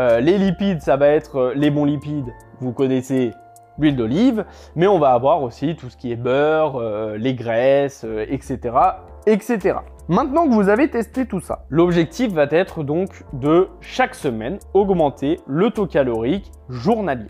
Euh, 0.00 0.18
les 0.18 0.38
lipides, 0.38 0.82
ça 0.82 0.96
va 0.96 1.06
être 1.06 1.36
euh, 1.36 1.52
les 1.54 1.70
bons 1.70 1.84
lipides. 1.84 2.32
Vous 2.58 2.72
connaissez 2.72 3.30
l'huile 3.78 3.96
d'olive, 3.96 4.44
mais 4.76 4.86
on 4.86 4.98
va 4.98 5.12
avoir 5.12 5.42
aussi 5.42 5.76
tout 5.76 5.90
ce 5.90 5.96
qui 5.96 6.12
est 6.12 6.16
beurre, 6.16 6.76
euh, 6.76 7.16
les 7.16 7.34
graisses, 7.34 8.04
etc., 8.28 8.58
euh, 8.64 8.90
etc. 9.26 9.78
Maintenant 10.08 10.46
que 10.48 10.54
vous 10.54 10.68
avez 10.68 10.88
testé 10.88 11.26
tout 11.26 11.40
ça, 11.40 11.66
l'objectif 11.68 12.32
va 12.32 12.46
être 12.50 12.82
donc 12.82 13.24
de 13.34 13.68
chaque 13.80 14.14
semaine 14.14 14.58
augmenter 14.72 15.38
le 15.46 15.70
taux 15.70 15.86
calorique 15.86 16.50
journalier. 16.68 17.28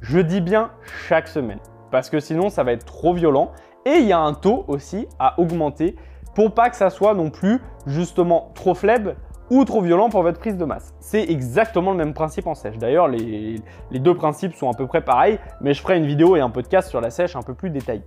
Je 0.00 0.18
dis 0.18 0.40
bien 0.40 0.70
chaque 1.08 1.28
semaine, 1.28 1.60
parce 1.90 2.10
que 2.10 2.20
sinon 2.20 2.50
ça 2.50 2.64
va 2.64 2.72
être 2.72 2.84
trop 2.84 3.14
violent. 3.14 3.52
Et 3.84 3.96
il 3.96 4.06
y 4.06 4.12
a 4.12 4.20
un 4.20 4.34
taux 4.34 4.64
aussi 4.68 5.08
à 5.18 5.40
augmenter 5.40 5.96
pour 6.34 6.54
pas 6.54 6.70
que 6.70 6.76
ça 6.76 6.90
soit 6.90 7.14
non 7.14 7.30
plus 7.30 7.60
justement 7.86 8.52
trop 8.54 8.74
faible 8.74 9.16
ou 9.52 9.66
trop 9.66 9.82
violent 9.82 10.08
pour 10.08 10.22
votre 10.22 10.38
prise 10.38 10.56
de 10.56 10.64
masse. 10.64 10.94
C'est 10.98 11.28
exactement 11.28 11.90
le 11.90 11.98
même 11.98 12.14
principe 12.14 12.46
en 12.46 12.54
sèche. 12.54 12.78
D'ailleurs, 12.78 13.06
les, 13.06 13.60
deux 13.92 14.14
principes 14.14 14.54
sont 14.54 14.70
à 14.70 14.74
peu 14.74 14.86
près 14.86 15.02
pareils, 15.02 15.38
mais 15.60 15.74
je 15.74 15.82
ferai 15.82 15.98
une 15.98 16.06
vidéo 16.06 16.36
et 16.36 16.40
un 16.40 16.48
podcast 16.48 16.88
sur 16.88 17.02
la 17.02 17.10
sèche 17.10 17.36
un 17.36 17.42
peu 17.42 17.52
plus 17.52 17.68
détaillé. 17.68 18.02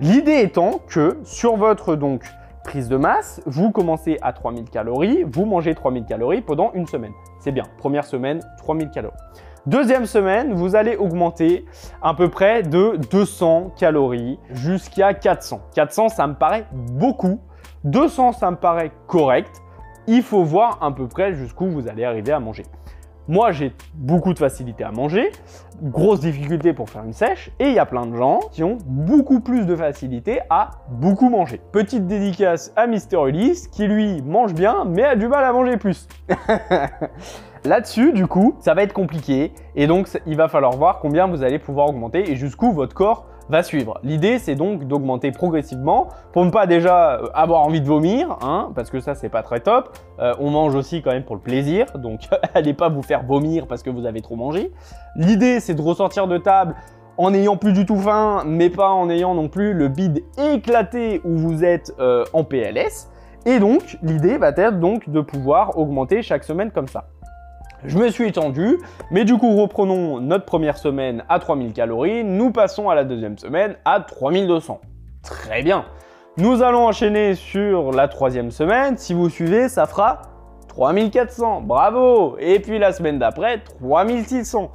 L'idée 0.00 0.40
étant 0.40 0.80
que 0.88 1.18
sur 1.22 1.56
votre 1.56 1.94
donc 1.94 2.24
prise 2.64 2.88
de 2.88 2.96
masse, 2.96 3.40
vous 3.46 3.70
commencez 3.70 4.18
à 4.20 4.32
3000 4.32 4.64
calories, 4.68 5.22
vous 5.22 5.44
mangez 5.44 5.76
3000 5.76 6.06
calories 6.06 6.40
pendant 6.40 6.72
une 6.74 6.88
semaine. 6.88 7.12
C'est 7.38 7.52
bien. 7.52 7.64
Première 7.78 8.04
semaine, 8.04 8.40
3000 8.58 8.90
calories. 8.90 9.14
Deuxième 9.66 10.06
semaine, 10.06 10.54
vous 10.54 10.74
allez 10.74 10.96
augmenter 10.96 11.66
à 12.02 12.14
peu 12.14 12.28
près 12.28 12.64
de 12.64 12.98
200 13.12 13.74
calories 13.78 14.40
jusqu'à 14.50 15.14
400. 15.14 15.60
400, 15.72 16.08
ça 16.08 16.26
me 16.26 16.34
paraît 16.34 16.66
beaucoup. 16.72 17.38
200, 17.84 18.32
ça 18.32 18.50
me 18.50 18.56
paraît 18.56 18.90
correct 19.06 19.62
il 20.10 20.22
faut 20.22 20.42
voir 20.42 20.78
à 20.82 20.90
peu 20.92 21.06
près 21.06 21.34
jusqu'où 21.34 21.66
vous 21.66 21.88
allez 21.88 22.04
arriver 22.04 22.32
à 22.32 22.40
manger. 22.40 22.64
Moi, 23.28 23.52
j'ai 23.52 23.72
beaucoup 23.94 24.34
de 24.34 24.40
facilité 24.40 24.82
à 24.82 24.90
manger, 24.90 25.30
grosse 25.80 26.18
difficulté 26.18 26.72
pour 26.72 26.90
faire 26.90 27.04
une 27.04 27.12
sèche, 27.12 27.52
et 27.60 27.68
il 27.68 27.74
y 27.74 27.78
a 27.78 27.86
plein 27.86 28.06
de 28.06 28.16
gens 28.16 28.40
qui 28.50 28.64
ont 28.64 28.76
beaucoup 28.84 29.38
plus 29.38 29.66
de 29.66 29.76
facilité 29.76 30.40
à 30.50 30.70
beaucoup 30.88 31.28
manger. 31.28 31.60
Petite 31.70 32.08
dédicace 32.08 32.72
à 32.74 32.88
Mister 32.88 33.18
Ulysse, 33.24 33.68
qui 33.68 33.86
lui 33.86 34.20
mange 34.22 34.52
bien, 34.52 34.84
mais 34.84 35.04
a 35.04 35.14
du 35.14 35.28
mal 35.28 35.44
à 35.44 35.52
manger 35.52 35.76
plus. 35.76 36.08
Là-dessus, 37.64 38.12
du 38.12 38.26
coup, 38.26 38.56
ça 38.58 38.74
va 38.74 38.82
être 38.82 38.94
compliqué, 38.94 39.52
et 39.76 39.86
donc 39.86 40.08
il 40.26 40.36
va 40.36 40.48
falloir 40.48 40.72
voir 40.72 40.98
combien 40.98 41.28
vous 41.28 41.44
allez 41.44 41.60
pouvoir 41.60 41.88
augmenter 41.88 42.32
et 42.32 42.34
jusqu'où 42.34 42.72
votre 42.72 42.94
corps 42.94 43.26
va 43.50 43.62
suivre. 43.62 43.98
L'idée, 44.02 44.38
c'est 44.38 44.54
donc 44.54 44.86
d'augmenter 44.86 45.32
progressivement 45.32 46.08
pour 46.32 46.44
ne 46.44 46.50
pas 46.50 46.66
déjà 46.66 47.16
euh, 47.16 47.26
avoir 47.34 47.62
envie 47.62 47.80
de 47.80 47.86
vomir, 47.86 48.38
hein, 48.42 48.70
parce 48.74 48.90
que 48.90 49.00
ça, 49.00 49.14
c'est 49.14 49.28
pas 49.28 49.42
très 49.42 49.60
top. 49.60 49.98
Euh, 50.20 50.34
on 50.38 50.50
mange 50.50 50.74
aussi 50.74 51.02
quand 51.02 51.10
même 51.10 51.24
pour 51.24 51.34
le 51.34 51.42
plaisir, 51.42 51.86
donc 51.96 52.20
allez 52.54 52.74
pas 52.74 52.88
vous 52.88 53.02
faire 53.02 53.24
vomir 53.24 53.66
parce 53.66 53.82
que 53.82 53.90
vous 53.90 54.06
avez 54.06 54.22
trop 54.22 54.36
mangé. 54.36 54.72
L'idée, 55.16 55.60
c'est 55.60 55.74
de 55.74 55.82
ressortir 55.82 56.26
de 56.28 56.38
table 56.38 56.74
en 57.18 57.32
n'ayant 57.32 57.56
plus 57.56 57.72
du 57.72 57.84
tout 57.84 57.98
faim, 57.98 58.44
mais 58.46 58.70
pas 58.70 58.90
en 58.90 59.10
ayant 59.10 59.34
non 59.34 59.48
plus 59.48 59.74
le 59.74 59.88
bide 59.88 60.22
éclaté 60.38 61.20
où 61.24 61.36
vous 61.36 61.64
êtes 61.64 61.94
euh, 62.00 62.24
en 62.32 62.44
PLS. 62.44 63.10
Et 63.46 63.58
donc, 63.58 63.98
l'idée 64.02 64.38
va 64.38 64.50
être 64.50 64.78
donc 64.80 65.08
de 65.08 65.20
pouvoir 65.20 65.76
augmenter 65.78 66.22
chaque 66.22 66.44
semaine 66.44 66.70
comme 66.70 66.88
ça. 66.88 67.08
Je 67.84 67.96
me 67.96 68.10
suis 68.10 68.28
étendu, 68.28 68.78
mais 69.10 69.24
du 69.24 69.38
coup 69.38 69.56
reprenons 69.56 70.20
notre 70.20 70.44
première 70.44 70.76
semaine 70.76 71.24
à 71.30 71.38
3000 71.38 71.72
calories, 71.72 72.24
nous 72.24 72.50
passons 72.52 72.90
à 72.90 72.94
la 72.94 73.04
deuxième 73.04 73.38
semaine 73.38 73.76
à 73.86 74.00
3200. 74.00 74.82
Très 75.22 75.62
bien. 75.62 75.86
Nous 76.36 76.62
allons 76.62 76.86
enchaîner 76.86 77.34
sur 77.34 77.90
la 77.92 78.06
troisième 78.06 78.50
semaine, 78.50 78.98
si 78.98 79.14
vous 79.14 79.30
suivez 79.30 79.70
ça 79.70 79.86
fera 79.86 80.20
3400, 80.68 81.62
bravo 81.62 82.36
Et 82.38 82.60
puis 82.60 82.78
la 82.78 82.92
semaine 82.92 83.18
d'après, 83.18 83.62
3600, 83.62 84.70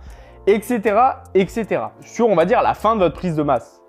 etc. 0.47 0.99
etc. 1.35 1.83
Sur 2.01 2.27
on 2.27 2.35
va 2.35 2.45
dire 2.45 2.63
la 2.63 2.73
fin 2.73 2.95
de 2.95 3.01
votre 3.01 3.15
prise 3.15 3.35
de 3.35 3.43
masse. 3.43 3.83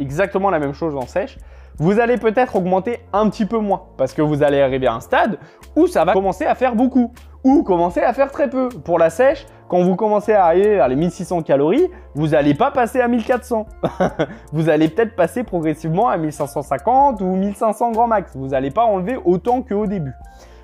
Exactement 0.00 0.50
la 0.50 0.58
même 0.58 0.74
chose 0.74 0.96
en 0.96 1.06
sèche, 1.06 1.38
vous 1.78 2.00
allez 2.00 2.16
peut-être 2.16 2.56
augmenter 2.56 3.00
un 3.12 3.28
petit 3.30 3.46
peu 3.46 3.58
moins 3.58 3.82
parce 3.96 4.12
que 4.12 4.22
vous 4.22 4.42
allez 4.42 4.60
arriver 4.60 4.86
à 4.86 4.94
un 4.94 5.00
stade 5.00 5.38
où 5.76 5.86
ça 5.86 6.04
va 6.04 6.12
commencer 6.12 6.44
à 6.44 6.54
faire 6.54 6.74
beaucoup 6.74 7.12
ou 7.44 7.62
commencer 7.62 8.00
à 8.00 8.12
faire 8.12 8.32
très 8.32 8.50
peu. 8.50 8.68
Pour 8.68 8.98
la 8.98 9.10
sèche, 9.10 9.46
quand 9.68 9.82
vous 9.82 9.94
commencez 9.94 10.32
à 10.32 10.46
arriver 10.46 10.80
à 10.80 10.88
les 10.88 10.96
1600 10.96 11.42
calories, 11.42 11.88
vous 12.14 12.28
n'allez 12.28 12.54
pas 12.54 12.70
passer 12.70 13.00
à 13.00 13.06
1400. 13.06 13.66
vous 14.52 14.68
allez 14.68 14.88
peut-être 14.88 15.14
passer 15.14 15.44
progressivement 15.44 16.08
à 16.08 16.16
1550 16.16 17.20
ou 17.20 17.36
1500 17.36 17.92
grand 17.92 18.08
max. 18.08 18.34
Vous 18.34 18.48
n'allez 18.48 18.70
pas 18.70 18.84
enlever 18.84 19.16
autant 19.24 19.62
qu'au 19.62 19.86
début. 19.86 20.14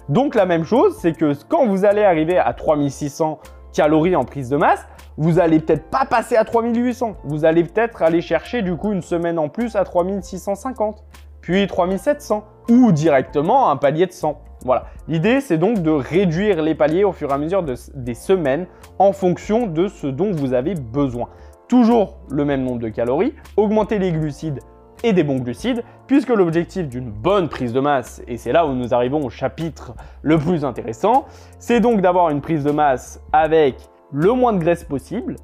Donc 0.08 0.34
la 0.34 0.46
même 0.46 0.64
chose, 0.64 0.96
c'est 1.00 1.12
que 1.12 1.32
quand 1.48 1.66
vous 1.66 1.84
allez 1.84 2.02
arriver 2.02 2.38
à 2.38 2.52
3600 2.52 3.38
calories 3.72 4.16
en 4.16 4.24
prise 4.24 4.48
de 4.48 4.56
masse, 4.56 4.86
vous 5.16 5.38
allez 5.38 5.60
peut-être 5.60 5.90
pas 5.90 6.04
passer 6.04 6.36
à 6.36 6.44
3800. 6.44 7.16
Vous 7.24 7.44
allez 7.44 7.64
peut-être 7.64 8.02
aller 8.02 8.20
chercher 8.20 8.62
du 8.62 8.76
coup 8.76 8.92
une 8.92 9.02
semaine 9.02 9.38
en 9.38 9.48
plus 9.48 9.76
à 9.76 9.84
3650, 9.84 11.04
puis 11.40 11.66
3700 11.66 12.44
ou 12.70 12.92
directement 12.92 13.70
un 13.70 13.76
palier 13.76 14.06
de 14.06 14.12
100. 14.12 14.40
Voilà. 14.64 14.86
L'idée, 15.08 15.40
c'est 15.40 15.58
donc 15.58 15.82
de 15.82 15.90
réduire 15.90 16.62
les 16.62 16.74
paliers 16.74 17.04
au 17.04 17.12
fur 17.12 17.30
et 17.30 17.34
à 17.34 17.38
mesure 17.38 17.62
des 17.62 18.14
semaines 18.14 18.66
en 18.98 19.12
fonction 19.12 19.66
de 19.66 19.88
ce 19.88 20.06
dont 20.06 20.32
vous 20.32 20.54
avez 20.54 20.74
besoin. 20.74 21.28
Toujours 21.68 22.18
le 22.30 22.44
même 22.44 22.62
nombre 22.62 22.80
de 22.80 22.88
calories, 22.88 23.34
augmenter 23.56 23.98
les 23.98 24.12
glucides 24.12 24.60
et 25.02 25.12
des 25.12 25.22
bons 25.22 25.38
glucides, 25.38 25.84
puisque 26.06 26.30
l'objectif 26.30 26.88
d'une 26.88 27.10
bonne 27.10 27.50
prise 27.50 27.74
de 27.74 27.80
masse, 27.80 28.22
et 28.26 28.38
c'est 28.38 28.52
là 28.52 28.66
où 28.66 28.72
nous 28.72 28.94
arrivons 28.94 29.22
au 29.22 29.28
chapitre 29.28 29.92
le 30.22 30.38
plus 30.38 30.64
intéressant, 30.64 31.26
c'est 31.58 31.80
donc 31.80 32.00
d'avoir 32.00 32.30
une 32.30 32.40
prise 32.40 32.64
de 32.64 32.70
masse 32.70 33.20
avec 33.32 33.76
le 34.14 34.32
moins 34.32 34.52
de 34.52 34.58
graisse 34.58 34.84
possible 34.84 35.34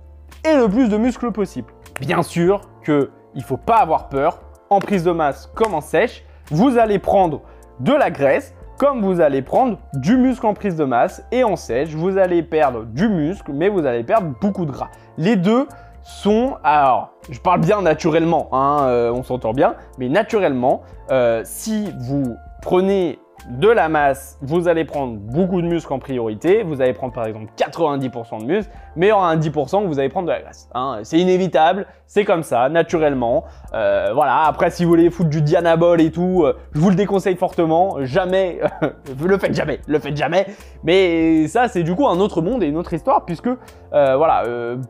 et 0.49 0.57
le 0.57 0.69
plus 0.69 0.89
de 0.89 0.97
muscles 0.97 1.33
possible. 1.33 1.73
Bien 2.01 2.23
sûr 2.23 2.61
qu'il 2.85 3.09
ne 3.35 3.43
faut 3.43 3.57
pas 3.57 3.79
avoir 3.79 4.09
peur, 4.09 4.41
en 4.71 4.79
prise 4.79 5.03
de 5.03 5.11
masse 5.11 5.51
comme 5.57 5.75
en 5.75 5.81
sèche, 5.81 6.25
vous 6.53 6.79
allez 6.79 7.01
prendre 7.01 7.43
de 7.81 7.93
la 7.93 8.13
graisse, 8.13 8.55
comme 8.79 9.03
vous 9.03 9.21
allez 9.21 9.43
prendre 9.43 9.79
du 9.95 10.17
muscle 10.17 10.47
en 10.47 10.55
prise 10.55 10.77
de 10.77 10.85
masse 10.85 11.25
et 11.33 11.43
en 11.43 11.57
sèche, 11.57 11.91
vous 11.91 12.17
allez 12.17 12.45
perdre 12.45 12.85
du 12.85 13.09
muscle, 13.09 13.53
mais 13.53 13.69
vous 13.69 13.85
allez 13.85 14.05
perdre 14.05 14.33
beaucoup 14.41 14.65
de 14.65 14.71
gras. 14.71 14.91
Les 15.19 15.35
deux 15.35 15.67
sont, 16.05 16.57
alors 16.63 17.11
je 17.29 17.41
parle 17.41 17.61
bien 17.61 17.83
naturellement, 17.83 18.49
hein, 18.53 18.85
euh, 18.85 19.13
on 19.13 19.25
s'entend 19.25 19.53
bien, 19.53 19.75
mais 19.99 20.09
naturellement, 20.09 20.83
euh, 21.11 21.43
si 21.45 21.93
vous 21.99 22.37
prenez 22.63 23.19
de 23.49 23.69
la 23.69 23.89
masse, 23.89 24.39
vous 24.43 24.69
allez 24.69 24.85
prendre 24.85 25.15
beaucoup 25.15 25.63
de 25.63 25.67
muscles 25.67 25.93
en 25.93 25.99
priorité. 25.99 26.63
Vous 26.63 26.81
allez 26.81 26.93
prendre 26.93 27.13
par 27.13 27.27
exemple 27.27 27.51
90% 27.57 28.41
de 28.41 28.45
muscles, 28.45 28.71
mais 28.97 29.11
un 29.11 29.37
10% 29.37 29.85
où 29.85 29.89
vous 29.89 29.99
allez 29.99 30.09
prendre 30.09 30.27
de 30.27 30.33
la 30.33 30.41
graisse. 30.41 30.69
Hein. 30.75 31.01
C'est 31.03 31.19
inévitable, 31.19 31.87
c'est 32.07 32.25
comme 32.25 32.43
ça, 32.43 32.69
naturellement. 32.69 33.45
Euh, 33.75 34.11
voilà, 34.15 34.43
après 34.43 34.71
si 34.71 34.85
vous 34.85 34.91
voulez 34.91 35.11
foutre 35.11 35.31
du 35.31 35.43
dianabol 35.43 36.01
et 36.01 36.11
tout, 36.11 36.43
euh, 36.45 36.57
je 36.73 36.81
vous 36.81 36.91
le 36.91 36.97
déconseille 36.97 37.37
fortement. 37.37 37.97
Jamais, 38.01 38.61
le 39.23 39.39
faites 39.39 39.55
jamais, 39.55 39.81
le 39.87 39.99
faites 39.99 40.17
jamais. 40.17 40.47
Mais 40.85 41.49
ça, 41.49 41.69
c'est 41.69 41.83
du 41.83 41.95
coup 41.95 42.07
un 42.07 42.21
autre 42.21 42.43
monde 42.43 42.63
et 42.63 42.67
une 42.67 42.77
autre 42.77 42.93
histoire, 42.93 43.25
puisque 43.25 43.49
euh, 43.49 44.17
voilà, 44.17 44.45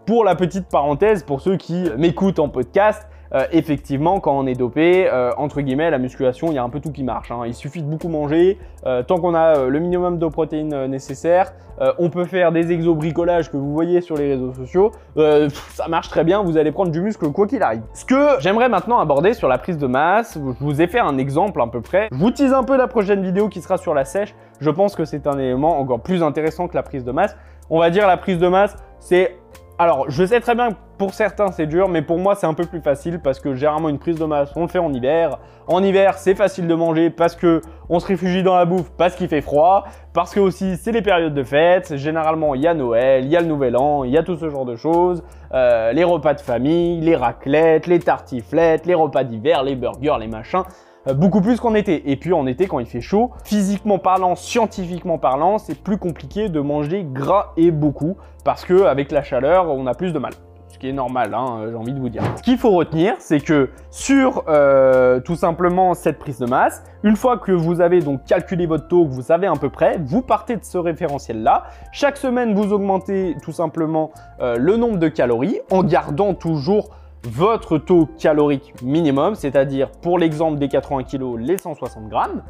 pour 0.06 0.24
la 0.24 0.34
petite 0.34 0.68
parenthèse, 0.68 1.22
pour 1.22 1.40
ceux 1.40 1.56
qui 1.56 1.84
m'écoutent 1.96 2.38
en 2.38 2.48
podcast, 2.48 3.06
euh, 3.32 3.44
effectivement, 3.52 4.20
quand 4.20 4.36
on 4.36 4.46
est 4.46 4.54
dopé, 4.54 5.08
euh, 5.10 5.30
entre 5.36 5.60
guillemets, 5.60 5.90
la 5.90 5.98
musculation, 5.98 6.48
il 6.48 6.54
y 6.54 6.58
a 6.58 6.64
un 6.64 6.68
peu 6.68 6.80
tout 6.80 6.90
qui 6.90 7.04
marche. 7.04 7.30
Hein. 7.30 7.42
Il 7.46 7.54
suffit 7.54 7.82
de 7.82 7.88
beaucoup 7.88 8.08
manger. 8.08 8.58
Euh, 8.86 9.02
tant 9.02 9.18
qu'on 9.18 9.34
a 9.34 9.66
le 9.66 9.78
minimum 9.78 10.18
de 10.18 10.26
protéines 10.26 10.86
nécessaires, 10.86 11.52
on 11.98 12.10
peut 12.10 12.26
faire 12.26 12.52
des 12.52 12.72
exobricolages 12.72 13.50
que 13.50 13.56
vous 13.56 13.72
voyez 13.72 14.02
sur 14.02 14.14
les 14.14 14.34
réseaux 14.34 14.52
sociaux. 14.52 14.92
ça 15.16 15.88
marche 15.88 16.10
très 16.10 16.24
bien, 16.24 16.42
vous 16.42 16.58
allez 16.58 16.72
prendre 16.72 16.90
du 16.90 17.00
muscle 17.00 17.30
quoi 17.32 17.46
qu'il 17.46 17.62
arrive. 17.62 17.80
Ce 17.94 18.04
que 18.04 18.38
j'aimerais 18.38 18.68
maintenant 18.68 18.98
aborder 18.98 19.32
sur 19.32 19.48
la 19.48 19.56
prise 19.56 19.78
de 19.78 19.86
masse, 19.86 20.34
je 20.34 20.64
vous 20.64 20.82
ai 20.82 20.86
fait 20.88 20.98
un 20.98 21.16
exemple 21.16 21.58
à 21.62 21.66
peu 21.68 21.80
près. 21.80 22.08
Je 22.12 22.18
vous 22.18 22.30
tease 22.32 22.52
un 22.52 22.64
peu 22.64 22.76
la 22.76 22.86
prochaine 22.86 23.22
vidéo 23.22 23.48
qui 23.48 23.62
sera 23.62 23.78
sur 23.78 23.94
la 23.94 24.04
sèche. 24.04 24.34
Je 24.60 24.68
pense 24.68 24.94
que 24.94 25.06
c'est 25.06 25.26
un 25.26 25.38
élément 25.38 25.80
encore 25.80 26.00
plus 26.00 26.22
intéressant 26.22 26.68
que 26.68 26.76
la 26.76 26.82
prise 26.82 27.02
de 27.02 27.12
masse. 27.12 27.34
On 27.70 27.78
va 27.78 27.88
dire 27.88 28.06
la 28.06 28.18
prise 28.18 28.38
de 28.38 28.48
masse, 28.48 28.76
c'est 28.98 29.38
alors, 29.80 30.10
je 30.10 30.26
sais 30.26 30.40
très 30.40 30.54
bien 30.54 30.72
que 30.72 30.76
pour 30.98 31.14
certains 31.14 31.52
c'est 31.52 31.64
dur, 31.64 31.88
mais 31.88 32.02
pour 32.02 32.18
moi 32.18 32.34
c'est 32.34 32.46
un 32.46 32.52
peu 32.52 32.66
plus 32.66 32.82
facile 32.82 33.18
parce 33.18 33.40
que 33.40 33.54
généralement 33.54 33.88
une 33.88 33.98
prise 33.98 34.18
de 34.18 34.26
masse, 34.26 34.52
on 34.54 34.60
le 34.60 34.68
fait 34.68 34.78
en 34.78 34.92
hiver. 34.92 35.38
En 35.68 35.82
hiver, 35.82 36.18
c'est 36.18 36.34
facile 36.34 36.66
de 36.66 36.74
manger 36.74 37.08
parce 37.08 37.34
que 37.34 37.62
on 37.88 37.98
se 37.98 38.06
réfugie 38.06 38.42
dans 38.42 38.56
la 38.56 38.66
bouffe 38.66 38.90
parce 38.98 39.14
qu'il 39.14 39.28
fait 39.28 39.40
froid, 39.40 39.86
parce 40.12 40.34
que 40.34 40.40
aussi 40.40 40.76
c'est 40.76 40.92
les 40.92 41.00
périodes 41.00 41.32
de 41.32 41.42
fête. 41.42 41.96
Généralement, 41.96 42.54
il 42.54 42.60
y 42.60 42.66
a 42.66 42.74
Noël, 42.74 43.24
il 43.24 43.30
y 43.30 43.38
a 43.38 43.40
le 43.40 43.46
Nouvel 43.46 43.74
An, 43.74 44.04
il 44.04 44.10
y 44.10 44.18
a 44.18 44.22
tout 44.22 44.36
ce 44.36 44.50
genre 44.50 44.66
de 44.66 44.76
choses. 44.76 45.24
Euh, 45.54 45.94
les 45.94 46.04
repas 46.04 46.34
de 46.34 46.42
famille, 46.42 47.00
les 47.00 47.16
raclettes, 47.16 47.86
les 47.86 48.00
tartiflettes, 48.00 48.84
les 48.84 48.94
repas 48.94 49.24
d'hiver, 49.24 49.62
les 49.62 49.76
burgers, 49.76 50.18
les 50.20 50.28
machins. 50.28 50.64
Euh, 51.08 51.14
beaucoup 51.14 51.40
plus 51.40 51.60
qu'en 51.60 51.74
été. 51.74 52.10
Et 52.10 52.16
puis 52.16 52.32
en 52.32 52.46
été, 52.46 52.66
quand 52.66 52.78
il 52.78 52.86
fait 52.86 53.00
chaud, 53.00 53.30
physiquement 53.44 53.98
parlant, 53.98 54.36
scientifiquement 54.36 55.18
parlant, 55.18 55.58
c'est 55.58 55.80
plus 55.80 55.96
compliqué 55.96 56.48
de 56.48 56.60
manger 56.60 57.04
gras 57.04 57.52
et 57.56 57.70
beaucoup 57.70 58.16
parce 58.44 58.64
que 58.64 58.84
avec 58.84 59.10
la 59.10 59.22
chaleur, 59.22 59.70
on 59.70 59.86
a 59.86 59.94
plus 59.94 60.12
de 60.12 60.18
mal 60.18 60.32
ce 60.70 60.78
qui 60.78 60.88
est 60.88 60.92
normal, 60.92 61.34
hein, 61.34 61.66
j'ai 61.68 61.74
envie 61.74 61.92
de 61.92 61.98
vous 61.98 62.08
dire. 62.08 62.22
Ce 62.36 62.42
qu'il 62.42 62.56
faut 62.56 62.70
retenir, 62.70 63.14
c'est 63.18 63.40
que 63.40 63.70
sur 63.90 64.44
euh, 64.48 65.20
tout 65.20 65.34
simplement 65.34 65.94
cette 65.94 66.18
prise 66.18 66.38
de 66.38 66.46
masse, 66.46 66.84
une 67.02 67.16
fois 67.16 67.38
que 67.38 67.50
vous 67.50 67.80
avez 67.80 68.00
donc 68.00 68.24
calculé 68.24 68.66
votre 68.66 68.86
taux, 68.86 69.04
que 69.04 69.10
vous 69.10 69.22
savez 69.22 69.48
à 69.48 69.52
peu 69.54 69.68
près, 69.68 69.98
vous 69.98 70.22
partez 70.22 70.56
de 70.56 70.64
ce 70.64 70.78
référentiel-là. 70.78 71.64
Chaque 71.92 72.16
semaine, 72.16 72.54
vous 72.54 72.72
augmentez 72.72 73.36
tout 73.42 73.52
simplement 73.52 74.12
euh, 74.40 74.56
le 74.56 74.76
nombre 74.76 74.98
de 74.98 75.08
calories 75.08 75.58
en 75.72 75.82
gardant 75.82 76.34
toujours 76.34 76.90
votre 77.24 77.78
taux 77.78 78.08
calorique 78.18 78.74
minimum, 78.82 79.34
c'est-à-dire 79.34 79.90
pour 79.90 80.18
l'exemple 80.18 80.58
des 80.58 80.68
80 80.68 81.04
kg, 81.04 81.36
les 81.38 81.58
160 81.58 82.08
grammes, 82.08 82.42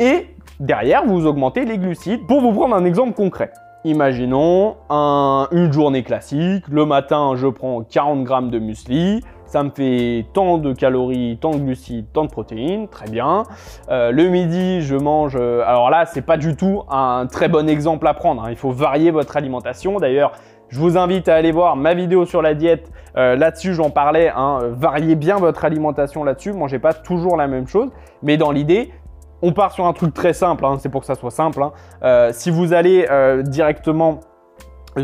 et 0.00 0.28
derrière, 0.60 1.04
vous 1.04 1.26
augmentez 1.26 1.64
les 1.64 1.78
glucides. 1.78 2.26
Pour 2.26 2.40
vous 2.40 2.52
prendre 2.52 2.76
un 2.76 2.84
exemple 2.84 3.14
concret, 3.14 3.50
imaginons 3.84 4.76
une 4.90 5.72
journée 5.72 6.02
classique, 6.02 6.64
le 6.68 6.84
matin, 6.84 7.32
je 7.36 7.48
prends 7.48 7.82
40 7.82 8.22
grammes 8.22 8.50
de 8.50 8.58
muesli, 8.58 9.22
ça 9.46 9.62
me 9.62 9.70
fait 9.70 10.26
tant 10.34 10.58
de 10.58 10.72
calories, 10.72 11.38
tant 11.40 11.52
de 11.52 11.58
glucides, 11.58 12.06
tant 12.12 12.24
de 12.24 12.30
protéines, 12.30 12.86
très 12.88 13.08
bien. 13.08 13.44
Euh, 13.88 14.12
le 14.12 14.28
midi, 14.28 14.82
je 14.82 14.94
mange, 14.94 15.36
euh, 15.40 15.62
alors 15.66 15.88
là, 15.88 16.04
c'est 16.04 16.22
pas 16.22 16.36
du 16.36 16.54
tout 16.54 16.82
un 16.90 17.26
très 17.26 17.48
bon 17.48 17.66
exemple 17.66 18.06
à 18.06 18.14
prendre, 18.14 18.44
hein. 18.44 18.50
il 18.50 18.56
faut 18.56 18.70
varier 18.70 19.10
votre 19.10 19.36
alimentation. 19.38 19.98
D'ailleurs, 19.98 20.32
je 20.68 20.80
vous 20.80 20.98
invite 20.98 21.28
à 21.28 21.34
aller 21.34 21.50
voir 21.50 21.76
ma 21.76 21.94
vidéo 21.94 22.26
sur 22.26 22.42
la 22.42 22.54
diète. 22.54 22.92
Euh, 23.16 23.36
là-dessus, 23.36 23.74
j'en 23.74 23.90
parlais. 23.90 24.30
Hein, 24.34 24.58
variez 24.72 25.14
bien 25.14 25.36
votre 25.36 25.64
alimentation 25.64 26.24
là-dessus. 26.24 26.52
Mangez 26.52 26.78
pas 26.78 26.92
toujours 26.92 27.36
la 27.36 27.46
même 27.46 27.66
chose. 27.66 27.90
Mais 28.22 28.36
dans 28.36 28.50
l'idée, 28.50 28.92
on 29.40 29.52
part 29.52 29.72
sur 29.72 29.86
un 29.86 29.92
truc 29.94 30.12
très 30.12 30.34
simple. 30.34 30.66
Hein, 30.66 30.76
c'est 30.78 30.90
pour 30.90 31.00
que 31.00 31.06
ça 31.06 31.14
soit 31.14 31.30
simple. 31.30 31.62
Hein. 31.62 31.72
Euh, 32.02 32.30
si 32.32 32.50
vous 32.50 32.74
allez 32.74 33.06
euh, 33.10 33.42
directement 33.42 34.20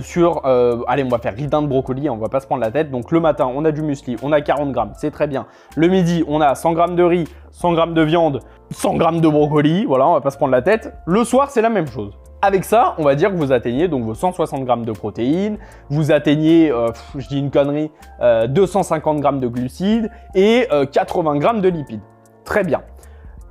sur, 0.00 0.44
allez, 0.88 1.04
on 1.04 1.08
va 1.08 1.18
faire 1.18 1.34
riz 1.34 1.46
de 1.46 1.66
brocoli, 1.66 2.10
on 2.10 2.16
va 2.16 2.28
pas 2.28 2.40
se 2.40 2.46
prendre 2.46 2.62
la 2.62 2.72
tête. 2.72 2.90
Donc 2.90 3.12
le 3.12 3.20
matin, 3.20 3.48
on 3.54 3.64
a 3.64 3.70
du 3.70 3.80
muesli, 3.80 4.16
on 4.24 4.32
a 4.32 4.40
40 4.40 4.72
grammes, 4.72 4.92
c'est 4.96 5.12
très 5.12 5.28
bien. 5.28 5.46
Le 5.76 5.86
midi, 5.86 6.24
on 6.26 6.40
a 6.40 6.56
100 6.56 6.72
grammes 6.72 6.96
de 6.96 7.04
riz, 7.04 7.28
100 7.52 7.74
grammes 7.74 7.94
de 7.94 8.02
viande, 8.02 8.40
100 8.72 8.96
grammes 8.96 9.20
de 9.20 9.28
brocoli, 9.28 9.84
voilà, 9.84 10.08
on 10.08 10.14
va 10.14 10.20
pas 10.20 10.30
se 10.30 10.36
prendre 10.36 10.50
la 10.50 10.62
tête. 10.62 10.92
Le 11.06 11.22
soir, 11.22 11.48
c'est 11.50 11.62
la 11.62 11.70
même 11.70 11.86
chose. 11.86 12.12
Avec 12.44 12.64
ça, 12.64 12.94
on 12.98 13.04
va 13.04 13.14
dire 13.14 13.30
que 13.30 13.36
vous 13.36 13.52
atteignez 13.52 13.88
donc 13.88 14.04
vos 14.04 14.12
160 14.12 14.66
grammes 14.66 14.84
de 14.84 14.92
protéines, 14.92 15.56
vous 15.88 16.12
atteignez, 16.12 16.70
euh, 16.70 16.88
je 17.16 17.26
dis 17.26 17.38
une 17.38 17.50
connerie, 17.50 17.90
250 18.20 19.20
grammes 19.20 19.40
de 19.40 19.48
glucides 19.48 20.10
et 20.34 20.68
80 20.92 21.38
grammes 21.38 21.62
de 21.62 21.70
lipides. 21.70 22.02
Très 22.44 22.62
bien. 22.62 22.82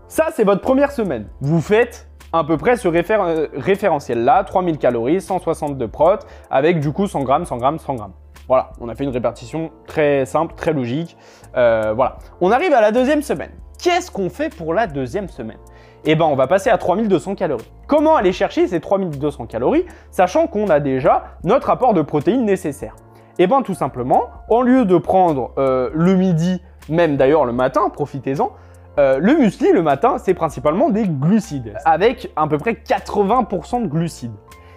Ça, 0.07 0.27
c'est 0.31 0.43
votre 0.43 0.61
première 0.61 0.91
semaine. 0.91 1.25
Vous 1.41 1.59
faites 1.59 2.07
à 2.33 2.43
peu 2.43 2.55
près 2.55 2.77
ce 2.77 2.87
référentiel-là, 2.87 4.43
3000 4.43 4.77
calories, 4.77 5.21
160 5.21 5.75
de 5.75 5.85
prot, 5.87 6.19
avec 6.51 6.79
du 6.79 6.91
coup 6.91 7.07
100 7.07 7.23
grammes, 7.23 7.45
100 7.45 7.57
grammes, 7.57 7.79
100 7.79 7.95
grammes. 7.95 8.13
Voilà, 8.47 8.73
on 8.79 8.89
a 8.89 8.95
fait 8.95 9.05
une 9.05 9.09
répartition 9.09 9.71
très 9.87 10.27
simple, 10.27 10.53
très 10.53 10.71
logique. 10.71 11.17
Euh, 11.57 11.93
voilà. 11.95 12.19
On 12.41 12.51
arrive 12.51 12.73
à 12.73 12.81
la 12.81 12.91
deuxième 12.91 13.23
semaine. 13.23 13.53
Qu'est-ce 13.81 14.11
qu'on 14.11 14.29
fait 14.29 14.53
pour 14.55 14.75
la 14.75 14.85
deuxième 14.85 15.29
semaine? 15.29 15.57
Eh 16.05 16.15
ben, 16.15 16.25
on 16.25 16.35
va 16.35 16.47
passer 16.47 16.69
à 16.69 16.77
3200 16.77 17.35
calories. 17.35 17.71
Comment 17.87 18.17
aller 18.17 18.33
chercher 18.33 18.67
ces 18.67 18.81
3200 18.81 19.45
calories, 19.45 19.85
sachant 20.11 20.47
qu'on 20.47 20.67
a 20.67 20.81
déjà 20.81 21.23
notre 21.45 21.69
apport 21.69 21.93
de 21.93 22.01
protéines 22.01 22.43
nécessaire 22.43 22.95
Eh 23.39 23.47
ben, 23.47 23.61
tout 23.61 23.73
simplement, 23.73 24.23
au 24.49 24.63
lieu 24.63 24.83
de 24.83 24.97
prendre 24.97 25.51
euh, 25.57 25.89
le 25.93 26.15
midi, 26.15 26.61
même 26.89 27.15
d'ailleurs 27.15 27.45
le 27.45 27.53
matin, 27.53 27.89
profitez-en, 27.89 28.51
euh, 28.99 29.17
le 29.17 29.35
muesli 29.35 29.71
le 29.71 29.81
matin, 29.81 30.17
c'est 30.17 30.33
principalement 30.33 30.89
des 30.89 31.07
glucides, 31.07 31.73
avec 31.85 32.31
à 32.35 32.47
peu 32.47 32.57
près 32.57 32.73
80% 32.73 33.83
de 33.83 33.87
glucides. 33.87 34.35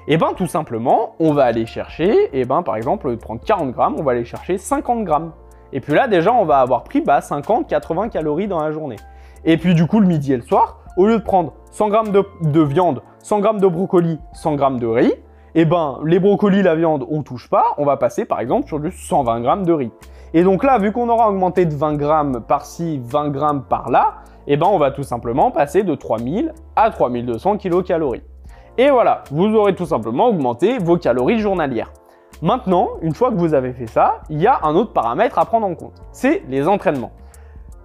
Et 0.09 0.14
eh 0.14 0.16
ben 0.18 0.35
tout 0.37 0.47
simplement, 0.47 1.16
on 1.18 1.33
va 1.33 1.42
aller 1.42 1.66
chercher, 1.66 2.12
et 2.26 2.42
eh 2.42 2.45
ben 2.45 2.62
par 2.62 2.76
exemple, 2.76 3.16
prendre 3.16 3.40
40 3.45 3.73
grammes, 3.73 3.97
on 3.99 4.04
va 4.04 4.12
aller 4.12 4.25
chercher 4.25 4.56
50 4.56 5.02
grammes. 5.02 5.33
Et 5.73 5.80
puis 5.80 5.95
là, 5.95 6.06
déjà, 6.06 6.33
on 6.33 6.45
va 6.45 6.61
avoir 6.61 6.85
pris 6.85 7.00
50-80 7.00 7.95
bah, 7.97 8.09
calories 8.09 8.47
dans 8.47 8.61
la 8.61 8.71
journée. 8.71 8.97
Et 9.45 9.56
puis 9.56 9.75
du 9.75 9.88
coup, 9.88 9.99
le 9.99 10.06
midi 10.06 10.33
et 10.33 10.37
le 10.37 10.42
soir, 10.42 10.85
au 10.96 11.06
lieu 11.06 11.18
de 11.18 11.22
prendre 11.22 11.52
100 11.70 11.88
grammes 11.88 12.12
de, 12.12 12.60
viande, 12.60 13.02
100 13.22 13.40
grammes 13.40 13.60
de 13.60 13.66
brocoli, 13.66 14.18
100 14.32 14.56
grammes 14.56 14.78
de 14.80 14.86
riz, 14.86 15.14
eh 15.54 15.64
ben 15.64 15.98
les 16.04 16.18
brocolis, 16.18 16.62
la 16.62 16.74
viande, 16.74 17.06
on 17.10 17.22
touche 17.22 17.48
pas, 17.48 17.74
on 17.78 17.84
va 17.84 17.96
passer 17.96 18.24
par 18.24 18.40
exemple 18.40 18.66
sur 18.66 18.80
du 18.80 18.90
120 18.90 19.40
grammes 19.40 19.64
de 19.64 19.72
riz. 19.72 19.90
Et 20.34 20.42
donc 20.42 20.64
là, 20.64 20.78
vu 20.78 20.92
qu'on 20.92 21.08
aura 21.08 21.30
augmenté 21.30 21.64
de 21.64 21.74
20 21.74 21.94
grammes 21.94 22.40
par-ci, 22.46 23.00
20 23.04 23.30
grammes 23.30 23.64
par-là, 23.68 24.16
et 24.46 24.56
ben 24.56 24.66
on 24.66 24.78
va 24.78 24.90
tout 24.90 25.02
simplement 25.02 25.50
passer 25.50 25.82
de 25.82 25.94
3000 25.94 26.52
à 26.76 26.90
3200 26.90 27.58
kilocalories. 27.58 28.22
Et 28.78 28.90
voilà, 28.90 29.24
vous 29.30 29.54
aurez 29.54 29.74
tout 29.74 29.86
simplement 29.86 30.28
augmenté 30.28 30.78
vos 30.78 30.98
calories 30.98 31.38
journalières. 31.38 31.92
Maintenant, 32.42 32.90
une 33.00 33.14
fois 33.14 33.30
que 33.30 33.36
vous 33.36 33.54
avez 33.54 33.72
fait 33.72 33.86
ça, 33.86 34.20
il 34.28 34.40
y 34.40 34.46
a 34.46 34.60
un 34.62 34.74
autre 34.74 34.92
paramètre 34.92 35.38
à 35.38 35.46
prendre 35.46 35.66
en 35.66 35.74
compte, 35.74 36.02
c'est 36.12 36.42
les 36.48 36.68
entraînements. 36.68 37.12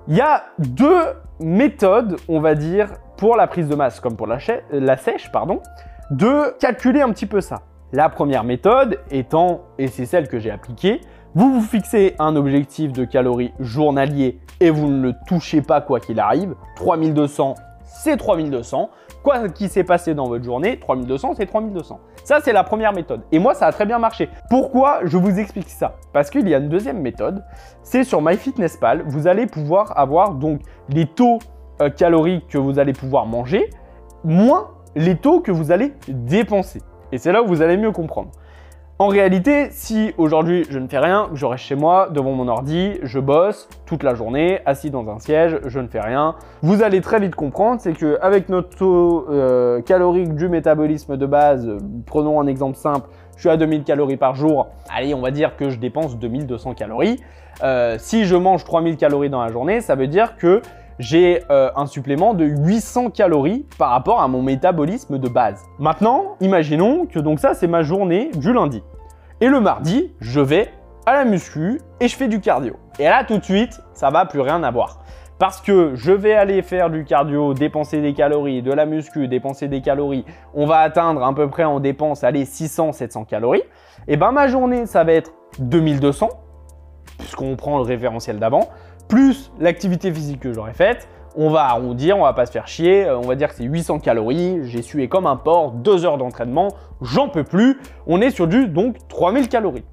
Il 0.08 0.18
y 0.18 0.22
a 0.22 0.44
deux 0.58 1.04
méthodes, 1.42 2.18
on 2.28 2.40
va 2.40 2.56
dire, 2.56 2.90
pour 3.18 3.36
la 3.36 3.48
prise 3.48 3.68
de 3.68 3.76
masse 3.76 4.00
comme 4.00 4.16
pour 4.16 4.28
la, 4.28 4.38
la 4.72 4.98
sèche, 4.98 5.32
pardon, 5.32 5.62
de 6.12 6.58
calculer 6.60 7.02
un 7.02 7.10
petit 7.10 7.26
peu 7.26 7.42
ça. 7.42 7.62
La 7.94 8.10
première 8.10 8.44
méthode 8.44 9.00
étant, 9.12 9.62
et 9.78 9.88
c'est 9.88 10.06
celle 10.06 10.28
que 10.28 10.40
j'ai 10.40 10.52
appliquée, 10.52 11.02
vous 11.36 11.54
vous 11.54 11.62
fixez 11.62 12.16
un 12.20 12.36
objectif 12.36 12.92
de 12.92 13.06
calories 13.06 13.54
journalier 13.60 14.40
et 14.60 14.70
vous 14.70 14.88
ne 14.88 15.02
le 15.02 15.14
touchez 15.28 15.62
pas 15.62 15.82
quoi 15.82 16.00
qu'il 16.00 16.20
arrive. 16.20 16.56
3200, 16.76 17.56
c'est 17.86 18.18
3200. 18.18 18.90
Quoi 19.24 19.50
qui 19.50 19.70
s'est 19.70 19.84
passé 19.84 20.16
dans 20.16 20.28
votre 20.28 20.44
journée, 20.44 20.80
3200, 20.80 21.36
c'est 21.38 21.46
3200. 21.46 22.00
Ça, 22.24 22.40
c'est 22.42 22.54
la 22.54 22.64
première 22.64 22.94
méthode. 22.94 23.22
Et 23.32 23.40
moi, 23.40 23.54
ça 23.54 23.68
a 23.68 23.72
très 23.72 23.86
bien 23.86 24.00
marché. 24.00 24.30
Pourquoi 24.50 25.02
je 25.04 25.18
vous 25.18 25.40
explique 25.40 25.70
ça? 25.70 25.96
Parce 26.12 26.30
qu'il 26.30 26.48
y 26.50 26.56
a 26.56 26.58
une 26.58 26.70
deuxième 26.70 27.00
méthode. 27.02 27.44
C'est 27.84 28.04
sur 28.04 28.22
MyFitnessPal. 28.22 29.04
Vous 29.06 29.28
allez 29.28 29.46
pouvoir 29.46 29.98
avoir 29.98 30.34
donc 30.34 30.62
les 30.90 31.06
taux 31.06 31.40
euh, 31.82 31.90
caloriques 31.90 32.48
que 32.48 32.58
vous 32.58 32.80
allez 32.80 32.94
pouvoir 32.94 33.26
manger, 33.26 33.70
moins 34.24 34.70
les 34.96 35.16
taux 35.16 35.40
que 35.40 35.52
vous 35.52 35.72
allez 35.72 35.94
dépenser. 36.08 36.82
Et 37.12 37.18
c'est 37.18 37.32
là 37.32 37.44
où 37.44 37.48
vous 37.48 37.62
allez 37.62 37.78
mieux 37.78 37.92
comprendre. 37.92 38.32
En 39.02 39.08
réalité, 39.08 39.70
si 39.72 40.14
aujourd'hui 40.20 40.64
je 40.70 40.78
ne 40.78 40.88
fais 40.88 41.00
rien, 41.00 41.32
je 41.34 41.48
reste 41.48 41.64
chez 41.64 41.74
moi 41.74 42.10
devant 42.12 42.34
mon 42.34 42.48
ordi, 42.48 43.00
je 43.02 43.20
bosse 43.20 43.68
toute 43.88 44.04
la 44.04 44.14
journée, 44.14 44.60
assis 44.68 44.92
dans 44.92 45.10
un 45.10 45.18
siège, 45.18 45.58
je 45.66 45.80
ne 45.80 45.88
fais 45.88 46.00
rien, 46.00 46.36
vous 46.62 46.84
allez 46.84 47.02
très 47.02 47.20
vite 47.20 47.34
comprendre, 47.34 47.82
c'est 47.82 47.94
qu'avec 47.94 48.48
notre 48.50 48.78
taux 48.78 49.26
euh, 49.32 49.82
calorique 49.82 50.36
du 50.36 50.50
métabolisme 50.50 51.18
de 51.18 51.26
base, 51.26 51.68
prenons 52.06 52.40
un 52.40 52.46
exemple 52.46 52.78
simple, 52.78 53.10
je 53.38 53.40
suis 53.40 53.50
à 53.50 53.58
2000 53.58 53.86
calories 53.86 54.18
par 54.18 54.36
jour, 54.36 54.68
allez, 54.88 55.16
on 55.16 55.22
va 55.22 55.32
dire 55.32 55.58
que 55.58 55.72
je 55.72 55.80
dépense 55.80 56.20
2200 56.20 56.76
calories. 56.76 57.20
Euh, 57.64 57.96
si 57.98 58.26
je 58.26 58.36
mange 58.36 58.64
3000 58.66 58.98
calories 58.98 59.32
dans 59.32 59.42
la 59.42 59.52
journée, 59.52 59.82
ça 59.82 59.96
veut 59.96 60.06
dire 60.06 60.38
que 60.38 60.62
j'ai 61.00 61.44
euh, 61.50 61.72
un 61.76 61.86
supplément 61.86 62.34
de 62.34 62.46
800 62.46 63.10
calories 63.12 63.66
par 63.78 63.90
rapport 63.90 64.22
à 64.22 64.28
mon 64.28 64.42
métabolisme 64.42 65.18
de 65.18 65.28
base. 65.28 65.64
Maintenant, 65.80 66.36
imaginons 66.42 67.06
que 67.06 67.20
donc 67.20 67.40
ça, 67.40 67.54
c'est 67.54 67.68
ma 67.68 67.84
journée 67.84 68.32
du 68.36 68.54
lundi. 68.54 68.84
Et 69.40 69.48
le 69.48 69.60
mardi, 69.60 70.12
je 70.20 70.40
vais 70.40 70.70
à 71.06 71.14
la 71.14 71.26
muscu 71.26 71.82
et 72.00 72.08
je 72.08 72.16
fais 72.16 72.28
du 72.28 72.40
cardio. 72.40 72.76
Et 73.00 73.06
là, 73.06 73.24
tout 73.24 73.38
de 73.38 73.44
suite, 73.44 73.82
ça 73.94 74.10
va 74.10 74.26
plus 74.26 74.42
rien 74.42 74.62
avoir. 74.64 75.00
Parce 75.40 75.60
que 75.60 75.96
je 75.96 76.12
vais 76.12 76.36
aller 76.36 76.62
faire 76.62 76.92
du 76.92 77.04
cardio, 77.04 77.56
dépenser 77.56 78.00
des 78.00 78.14
calories, 78.14 78.62
de 78.62 78.72
la 78.72 78.86
muscu, 78.86 79.28
dépenser 79.28 79.68
des 79.68 79.82
calories. 79.82 80.24
On 80.54 80.68
va 80.68 80.78
atteindre 80.78 81.24
à 81.24 81.34
peu 81.34 81.50
près 81.50 81.64
en 81.64 81.80
dépense, 81.80 82.24
allez, 82.24 82.46
600-700 82.46 83.26
calories. 83.26 83.64
Et 84.08 84.18
ben 84.18 84.32
ma 84.32 84.48
journée, 84.48 84.86
ça 84.86 85.04
va 85.04 85.14
être 85.14 85.34
2200, 85.58 86.30
puisqu'on 87.18 87.56
prend 87.56 87.78
le 87.78 87.84
référentiel 87.84 88.38
d'avant 88.38 88.68
plus 89.08 89.52
l'activité 89.60 90.12
physique 90.12 90.40
que 90.40 90.54
j'aurais 90.54 90.74
faite, 90.74 91.08
on 91.36 91.50
va 91.50 91.64
arrondir, 91.64 92.18
on 92.18 92.24
va 92.24 92.34
pas 92.34 92.46
se 92.46 92.52
faire 92.52 92.68
chier, 92.68 93.06
euh, 93.06 93.18
on 93.18 93.28
va 93.28 93.36
dire 93.36 93.50
que 93.50 93.56
c'est 93.56 93.64
800 93.64 94.00
calories, 94.00 94.60
j'ai 94.64 94.82
sué 94.82 95.08
comme 95.08 95.26
un 95.26 95.38
porc, 95.38 95.72
2 95.72 96.06
heures 96.06 96.18
d'entraînement, 96.18 96.70
j'en 97.02 97.30
peux 97.30 97.44
plus, 97.44 97.80
on 98.08 98.22
est 98.22 98.32
sur 98.32 98.48
du 98.48 98.68
donc 98.68 98.98
3000 99.08 99.48
calories. 99.48 99.86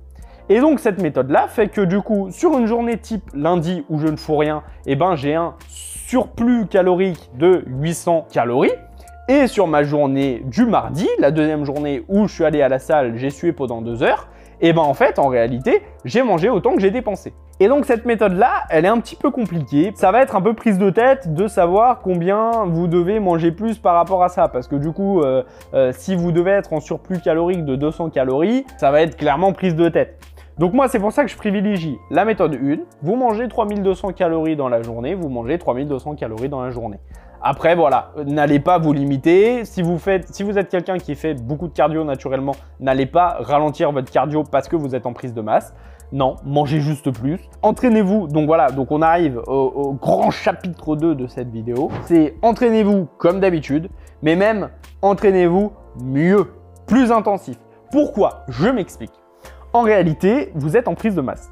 Et 0.49 0.61
donc 0.61 0.81
cette 0.81 1.01
méthode-là 1.01 1.47
fait 1.47 1.68
que 1.68 1.83
du 1.83 2.01
coup, 2.01 2.31
sur 2.31 2.59
une 2.59 2.66
journée 2.66 2.97
type 2.97 3.31
lundi 3.35 3.85
où 3.88 3.99
je 3.99 4.07
ne 4.09 4.16
fous 4.16 4.37
rien, 4.37 4.62
eh 4.87 4.97
ben 4.97 5.14
j'ai 5.14 5.35
un 5.35 5.55
surplus 5.68 6.66
calorique 6.66 7.31
de 7.37 7.64
800 7.66 8.29
calories. 8.33 8.73
Et 9.29 9.47
sur 9.47 9.66
ma 9.66 9.83
journée 9.83 10.42
du 10.47 10.64
mardi, 10.64 11.07
la 11.18 11.31
deuxième 11.31 11.66
journée 11.66 12.03
où 12.09 12.27
je 12.29 12.33
suis 12.33 12.44
allé 12.44 12.62
à 12.62 12.71
la 12.71 12.79
salle, 12.79 13.18
j'ai 13.18 13.29
sué 13.29 13.53
pendant 13.53 13.83
2 13.83 14.03
heures, 14.03 14.29
et 14.62 14.68
eh 14.68 14.73
ben 14.73 14.81
en 14.81 14.94
fait, 14.94 15.18
en 15.18 15.29
réalité, 15.29 15.83
j'ai 16.07 16.23
mangé 16.23 16.49
autant 16.49 16.75
que 16.75 16.81
j'ai 16.81 16.90
dépensé. 16.90 17.35
Et 17.61 17.66
donc 17.66 17.87
cette 17.87 18.05
méthode-là, 18.05 18.64
elle 18.71 18.85
est 18.85 18.88
un 18.88 19.01
petit 19.01 19.16
peu 19.16 19.33
compliquée. 19.33 19.90
Ça 19.97 20.12
va 20.12 20.23
être 20.23 20.37
un 20.37 20.40
peu 20.40 20.55
prise 20.55 20.79
de 20.79 20.90
tête 20.90 21.35
de 21.35 21.49
savoir 21.49 21.99
combien 21.99 22.64
vous 22.66 22.87
devez 22.87 23.18
manger 23.18 23.51
plus 23.51 23.79
par 23.79 23.97
rapport 23.97 24.23
à 24.23 24.29
ça. 24.29 24.47
Parce 24.47 24.68
que 24.68 24.77
du 24.77 24.92
coup, 24.92 25.23
euh, 25.23 25.42
euh, 25.75 25.90
si 25.92 26.14
vous 26.14 26.31
devez 26.31 26.53
être 26.53 26.73
en 26.73 26.79
surplus 26.79 27.21
calorique 27.21 27.64
de 27.64 27.75
200 27.75 28.11
calories, 28.11 28.64
ça 28.77 28.92
va 28.92 29.03
être 29.03 29.16
clairement 29.16 29.53
prise 29.53 29.75
de 29.75 29.88
tête. 29.88 30.21
Donc 30.59 30.73
moi, 30.73 30.87
c'est 30.87 31.01
pour 31.01 31.11
ça 31.11 31.25
que 31.25 31.31
je 31.31 31.37
privilégie 31.37 31.99
la 32.11 32.25
méthode 32.25 32.55
1. 32.55 32.77
Vous 33.03 33.16
mangez 33.16 33.49
3200 33.49 34.12
calories 34.12 34.57
dans 34.57 34.68
la 34.68 34.83
journée, 34.83 35.14
vous 35.14 35.29
mangez 35.29 35.59
3200 35.59 36.14
calories 36.14 36.49
dans 36.49 36.62
la 36.62 36.71
journée. 36.71 36.99
Après, 37.40 37.77
voilà, 37.77 38.12
n'allez 38.25 38.59
pas 38.59 38.79
vous 38.79 38.92
limiter. 38.92 39.64
Si 39.64 39.83
vous, 39.83 39.99
faites, 39.99 40.33
si 40.35 40.42
vous 40.42 40.59
êtes 40.59 40.68
quelqu'un 40.68 40.99
qui 40.99 41.14
fait 41.14 41.35
beaucoup 41.35 41.68
de 41.68 41.73
cardio 41.73 42.03
naturellement, 42.03 42.55
n'allez 42.81 43.07
pas 43.07 43.37
ralentir 43.40 43.92
votre 43.92 44.11
cardio 44.11 44.42
parce 44.42 44.68
que 44.68 44.75
vous 44.75 44.97
êtes 44.97 45.07
en 45.07 45.12
prise 45.12 45.35
de 45.35 45.40
masse. 45.40 45.73
Non, 46.12 46.37
mangez 46.44 46.81
juste 46.81 47.11
plus. 47.11 47.38
Entraînez-vous. 47.62 48.29
Donc 48.29 48.47
voilà, 48.47 48.71
donc 48.71 48.90
on 48.90 49.03
arrive 49.03 49.40
au, 49.47 49.92
grand 49.92 50.31
chapitre 50.31 50.97
2 50.97 51.14
de 51.14 51.27
cette 51.27 51.51
vidéo. 51.51 51.90
C'est 52.07 52.35
entraînez-vous 52.42 53.09
comme 53.18 53.40
d'habitude, 53.40 53.90
mais 54.23 54.35
même 54.35 54.71
entraînez-vous 55.03 55.73
mieux, 56.03 56.53
plus 56.87 57.12
intensif. 57.12 57.59
Pourquoi 57.90 58.44
Je 58.49 58.68
m'explique. 58.68 59.12
En 59.73 59.83
réalité, 59.83 60.51
vous 60.55 60.77
êtes 60.77 60.88
en 60.88 60.94
prise 60.94 61.14
de 61.14 61.21
masse. 61.21 61.51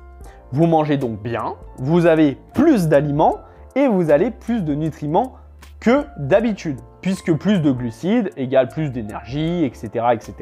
Vous 0.53 0.67
mangez 0.67 0.97
donc 0.97 1.21
bien, 1.23 1.55
vous 1.79 2.07
avez 2.07 2.39
plus 2.55 2.89
d'aliments 2.89 3.39
et 3.75 3.89
vous 3.89 4.11
avez 4.11 4.31
plus 4.31 4.63
de 4.63 4.75
nutriments 4.75 5.35
que 5.81 6.05
d'habitude, 6.19 6.81
puisque 7.07 7.33
plus 7.35 7.61
de 7.61 7.71
glucides 7.71 8.33
égale 8.37 8.67
plus 8.67 8.91
d'énergie, 8.91 9.63
etc., 9.65 10.07
etc. 10.13 10.35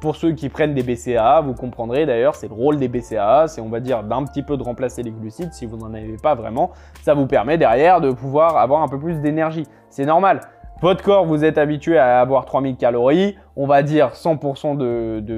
Pour 0.00 0.16
ceux 0.16 0.32
qui 0.32 0.48
prennent 0.48 0.72
des 0.72 0.82
BCAA, 0.82 1.42
vous 1.42 1.52
comprendrez 1.52 2.06
d'ailleurs, 2.06 2.34
c'est 2.34 2.48
le 2.48 2.54
rôle 2.54 2.78
des 2.78 2.88
BCAA, 2.88 3.46
c'est 3.46 3.60
on 3.60 3.68
va 3.68 3.78
dire 3.78 4.02
d'un 4.04 4.24
petit 4.24 4.42
peu 4.42 4.56
de 4.56 4.62
remplacer 4.62 5.02
les 5.02 5.10
glucides 5.10 5.52
si 5.52 5.66
vous 5.66 5.76
n'en 5.76 5.92
avez 5.92 6.16
pas 6.16 6.34
vraiment. 6.34 6.70
Ça 7.02 7.12
vous 7.12 7.26
permet 7.26 7.58
derrière 7.58 8.00
de 8.00 8.10
pouvoir 8.10 8.56
avoir 8.56 8.80
un 8.80 8.88
peu 8.88 8.98
plus 8.98 9.20
d'énergie. 9.20 9.66
C'est 9.90 10.06
normal. 10.06 10.40
Votre 10.80 11.04
corps, 11.04 11.26
vous 11.26 11.44
êtes 11.44 11.58
habitué 11.58 11.98
à 11.98 12.22
avoir 12.22 12.46
3000 12.46 12.76
calories, 12.76 13.36
on 13.54 13.66
va 13.66 13.82
dire 13.82 14.12
100% 14.14 14.78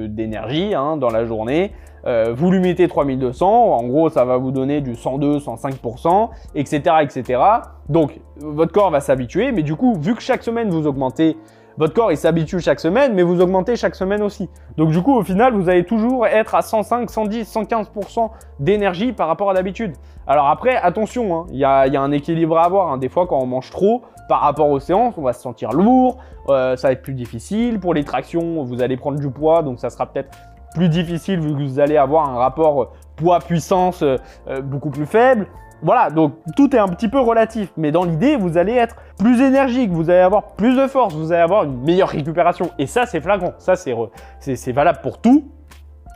d'énergie 0.07 0.73
hein, 0.73 0.95
dans 0.95 1.09
la 1.09 1.25
journée. 1.25 1.73
Euh, 2.05 2.33
vous 2.35 2.51
lui 2.51 2.59
mettez 2.59 2.87
3200, 2.87 3.47
en 3.47 3.83
gros 3.83 4.09
ça 4.09 4.25
va 4.25 4.37
vous 4.37 4.51
donner 4.51 4.81
du 4.81 4.95
102, 4.95 5.37
105%, 5.37 6.29
etc. 6.55 6.95
etc. 7.01 7.41
Donc 7.89 8.19
votre 8.37 8.71
corps 8.71 8.91
va 8.91 8.99
s'habituer, 8.99 9.51
mais 9.51 9.63
du 9.63 9.75
coup, 9.75 9.95
vu 9.99 10.15
que 10.15 10.21
chaque 10.21 10.43
semaine 10.43 10.69
vous 10.69 10.87
augmentez 10.87 11.37
votre 11.77 11.93
corps 11.93 12.11
il 12.11 12.17
s'habitue 12.17 12.59
chaque 12.59 12.79
semaine, 12.79 13.13
mais 13.13 13.23
vous 13.23 13.41
augmentez 13.41 13.75
chaque 13.75 13.95
semaine 13.95 14.21
aussi. 14.21 14.49
Donc 14.77 14.91
du 14.91 15.01
coup, 15.01 15.15
au 15.15 15.23
final, 15.23 15.53
vous 15.53 15.69
allez 15.69 15.85
toujours 15.85 16.27
être 16.27 16.55
à 16.55 16.61
105, 16.61 17.09
110, 17.09 17.51
115% 17.51 18.29
d'énergie 18.59 19.13
par 19.13 19.27
rapport 19.27 19.49
à 19.49 19.53
d'habitude. 19.53 19.93
Alors 20.27 20.47
après, 20.47 20.75
attention, 20.75 21.35
hein, 21.35 21.45
il 21.51 21.57
y, 21.57 21.65
a, 21.65 21.81
un 21.83 22.11
équilibre 22.11 22.57
à 22.57 22.65
avoir. 22.65 22.91
Hein. 22.91 22.97
Des 22.97 23.09
fois, 23.09 23.25
quand 23.25 23.39
on 23.39 23.45
mange 23.45 23.69
trop, 23.69 24.03
par 24.27 24.41
rapport 24.41 24.69
aux 24.69 24.79
séances, 24.79 25.15
on 25.17 25.23
va 25.23 25.33
se 25.33 25.41
sentir 25.41 25.71
lourd, 25.71 26.17
euh, 26.49 26.75
ça 26.75 26.89
va 26.89 26.91
être 26.93 27.01
plus 27.01 27.13
difficile. 27.13 27.79
Pour 27.79 27.93
les 27.93 28.03
tractions, 28.03 28.63
vous 28.63 28.81
allez 28.81 28.97
prendre 28.97 29.19
du 29.19 29.29
poids, 29.29 29.63
donc 29.63 29.79
ça 29.79 29.89
sera 29.89 30.05
peut-être 30.05 30.29
plus 30.73 30.89
difficile 30.89 31.39
vu 31.39 31.53
que 31.53 31.61
vous 31.61 31.79
allez 31.79 31.97
avoir 31.97 32.29
un 32.29 32.37
rapport 32.37 32.93
poids-puissance 33.15 34.03
euh, 34.03 34.17
euh, 34.47 34.61
beaucoup 34.61 34.89
plus 34.89 35.05
faible. 35.05 35.47
Voilà, 35.83 36.11
donc 36.11 36.33
tout 36.55 36.75
est 36.75 36.79
un 36.79 36.87
petit 36.87 37.07
peu 37.07 37.19
relatif, 37.19 37.71
mais 37.75 37.91
dans 37.91 38.03
l'idée, 38.03 38.35
vous 38.35 38.57
allez 38.57 38.73
être 38.73 38.95
plus 39.17 39.41
énergique, 39.41 39.89
vous 39.89 40.11
allez 40.11 40.19
avoir 40.19 40.53
plus 40.53 40.75
de 40.77 40.85
force, 40.85 41.15
vous 41.15 41.31
allez 41.31 41.41
avoir 41.41 41.63
une 41.63 41.81
meilleure 41.81 42.09
récupération. 42.09 42.69
Et 42.77 42.85
ça, 42.85 43.07
c'est 43.07 43.19
flagrant, 43.19 43.53
ça, 43.57 43.75
c'est 43.75 44.71
valable 44.71 44.99
pour 45.01 45.19
tout 45.19 45.51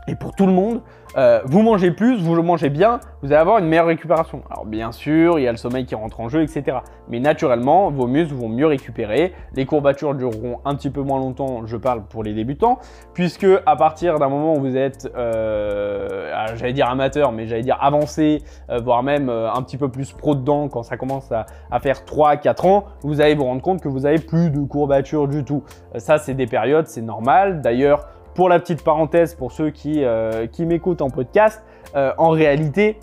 et 0.08 0.16
pour 0.16 0.34
tout 0.34 0.46
le 0.46 0.54
monde. 0.54 0.82
Euh, 1.18 1.42
vous 1.46 1.62
mangez 1.62 1.92
plus, 1.92 2.20
vous 2.20 2.42
mangez 2.42 2.70
bien, 2.70 3.00
vous 3.22 3.28
allez 3.28 3.40
avoir 3.40 3.60
une 3.60 3.68
meilleure 3.68 3.86
récupération. 3.86 4.44
Alors 4.50 4.66
bien 4.66 4.92
sûr, 4.92 5.40
il 5.40 5.44
y 5.44 5.48
a 5.48 5.52
le 5.52 5.58
sommeil 5.58 5.86
qui 5.86 5.96
rentre 5.96 6.20
en 6.20 6.28
jeu, 6.28 6.42
etc. 6.42 6.80
Mais 7.08 7.20
naturellement, 7.20 7.90
vos 7.90 8.08
muscles 8.08 8.34
vont 8.34 8.50
mieux 8.50 8.66
récupérer. 8.66 9.34
Les 9.54 9.66
courbatures 9.66 10.14
dureront 10.14 10.60
un 10.66 10.76
petit 10.76 10.90
peu 10.90 11.02
moins 11.02 11.20
longtemps, 11.20 11.66
je 11.66 11.78
parle 11.78 12.04
pour 12.04 12.24
les 12.24 12.34
débutants, 12.34 12.80
puisque 13.14 13.48
à 13.66 13.76
partir 13.78 14.20
d'un 14.20 14.28
moment 14.28 14.56
où 14.56 14.60
vous 14.60 14.76
êtes, 14.76 15.10
euh, 15.16 16.54
j'allais 16.56 16.74
dire 16.74 16.90
amateur, 16.90 17.32
mais 17.32 17.48
j'allais 17.48 17.64
dire 17.64 17.78
avancé, 17.80 18.44
euh, 18.70 18.80
voire 18.80 19.02
même 19.02 19.30
un 19.30 19.62
petit 19.62 19.78
peu 19.78 19.90
plus 19.90 20.12
pro 20.12 20.36
dedans, 20.36 20.68
quand 20.68 20.84
ça 20.84 20.98
commence 20.98 21.32
à, 21.32 21.46
à 21.72 21.80
faire 21.80 22.04
3-4 22.06 22.68
ans, 22.68 22.86
vous 23.04 23.22
allez 23.22 23.36
vous 23.36 23.46
rendre 23.46 23.62
compte 23.62 23.82
que 23.82 23.88
vous 23.88 24.06
avez 24.06 24.20
plus 24.20 24.50
de 24.50 24.60
courbatures 24.60 25.28
du 25.28 25.46
tout. 25.46 25.64
ça, 25.98 26.18
c'est 26.18 26.34
des 26.34 26.48
périodes, 26.48 26.88
c'est 26.88 27.02
normal. 27.02 27.62
D'ailleurs, 27.62 28.08
pour 28.36 28.50
la 28.50 28.60
petite 28.60 28.84
parenthèse, 28.84 29.34
pour 29.34 29.52
ceux 29.52 29.72
qui, 29.72 30.04
euh, 30.04 30.46
qui 30.46 30.66
m'écoutent 30.66 31.02
en 31.02 31.10
podcast, 31.10 31.64
euh, 31.96 32.12
en 32.18 32.30
réalité, 32.30 33.00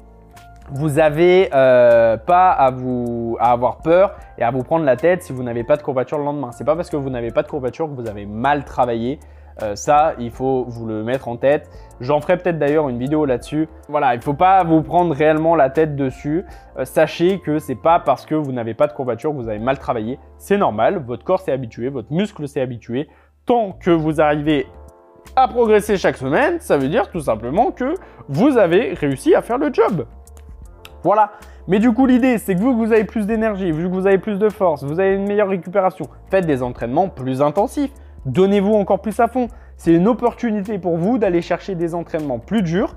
vous 0.71 0.91
n'avez 0.91 1.49
euh, 1.53 2.17
pas 2.19 2.51
à, 2.51 2.71
vous, 2.71 3.37
à 3.41 3.51
avoir 3.51 3.79
peur 3.79 4.15
et 4.39 4.43
à 4.43 4.51
vous 4.51 4.63
prendre 4.63 4.85
la 4.85 4.97
tête 4.97 5.23
si 5.23 5.33
vous 5.33 5.43
n'avez 5.43 5.65
pas 5.65 5.77
de 5.77 5.83
courbature 5.83 6.19
le 6.19 6.25
lendemain. 6.25 6.53
C'est 6.53 6.65
pas 6.65 6.77
parce 6.77 6.91
que 6.91 6.97
vous 6.97 7.11
n'avez 7.11 7.31
pas 7.31 7.43
de 7.43 7.49
courbature 7.49 7.89
que 7.89 7.95
vous 7.95 8.09
avez 8.09 8.27
mal 8.27 8.65
travaillé. 8.65 9.19
ça, 9.75 10.15
il 10.19 10.31
faut 10.31 10.65
vous 10.69 10.87
le 10.87 11.05
mettre 11.05 11.29
en 11.29 11.37
tête. 11.37 11.69
J'en 12.01 12.21
ferai 12.21 12.37
peut-être 12.37 12.59
d'ailleurs 12.59 12.89
une 12.89 12.99
vidéo 12.99 13.27
là-dessus. 13.27 13.69
Voilà, 13.89 14.15
il 14.15 14.19
ne 14.19 14.23
faut 14.23 14.35
pas 14.35 14.65
vous 14.65 14.83
prendre 14.83 15.15
réellement 15.15 15.57
la 15.57 15.69
tête 15.69 15.95
dessus. 15.95 16.45
sachez 16.85 17.39
que 17.39 17.59
c'est 17.59 17.75
pas 17.75 17.99
parce 18.01 18.25
que 18.25 18.35
vous 18.35 18.53
n'avez 18.53 18.75
pas 18.75 18.87
de 18.87 18.93
courbature 18.93 19.31
que 19.31 19.37
vous 19.37 19.49
avez 19.49 19.59
mal 19.59 19.79
travaillé. 19.79 20.19
C'est 20.39 20.59
normal, 20.59 21.03
votre 21.07 21.25
corps 21.25 21.41
s'est 21.41 21.53
habitué, 21.53 21.91
votre 21.91 22.13
muscle 22.13 22.49
s'est 22.49 22.63
habitué. 22.63 23.09
Tant 23.45 23.73
que 23.73 23.91
vous 23.91 24.21
arrivez 24.21 24.67
à 25.37 25.49
progresser 25.49 25.97
chaque 25.97 26.17
semaine, 26.17 26.59
ça 26.61 26.77
veut 26.77 26.89
dire 26.89 27.11
tout 27.11 27.21
simplement 27.21 27.71
que 27.71 27.95
vous 28.29 28.59
avez 28.59 28.95
réussi 28.95 29.35
à 29.35 29.43
faire 29.43 29.59
le 29.59 29.73
job. 29.73 30.07
Voilà. 31.03 31.33
Mais 31.69 31.79
du 31.79 31.93
coup, 31.93 32.07
l'idée, 32.07 32.39
c'est 32.39 32.55
que 32.55 32.61
vous, 32.61 32.77
vous 32.77 32.93
avez 32.93 33.05
plus 33.05 33.27
d'énergie, 33.27 33.71
vu 33.71 33.89
que 33.89 33.95
vous 33.95 34.07
avez 34.07 34.19
plus 34.19 34.39
de 34.39 34.49
force, 34.49 34.83
vous 34.83 34.99
avez 34.99 35.15
une 35.15 35.27
meilleure 35.27 35.49
récupération, 35.49 36.07
faites 36.29 36.45
des 36.45 36.63
entraînements 36.63 37.09
plus 37.09 37.41
intensifs. 37.41 37.93
Donnez-vous 38.27 38.75
encore 38.75 39.01
plus 39.01 39.19
à 39.21 39.29
fond. 39.29 39.49
C'est 39.77 39.93
une 39.93 40.07
opportunité 40.07 40.79
pour 40.79 40.97
vous 40.97 41.19
d'aller 41.19 41.43
chercher 41.43 41.75
des 41.75 41.95
entraînements 41.95 42.39
plus 42.39 42.63
durs, 42.63 42.95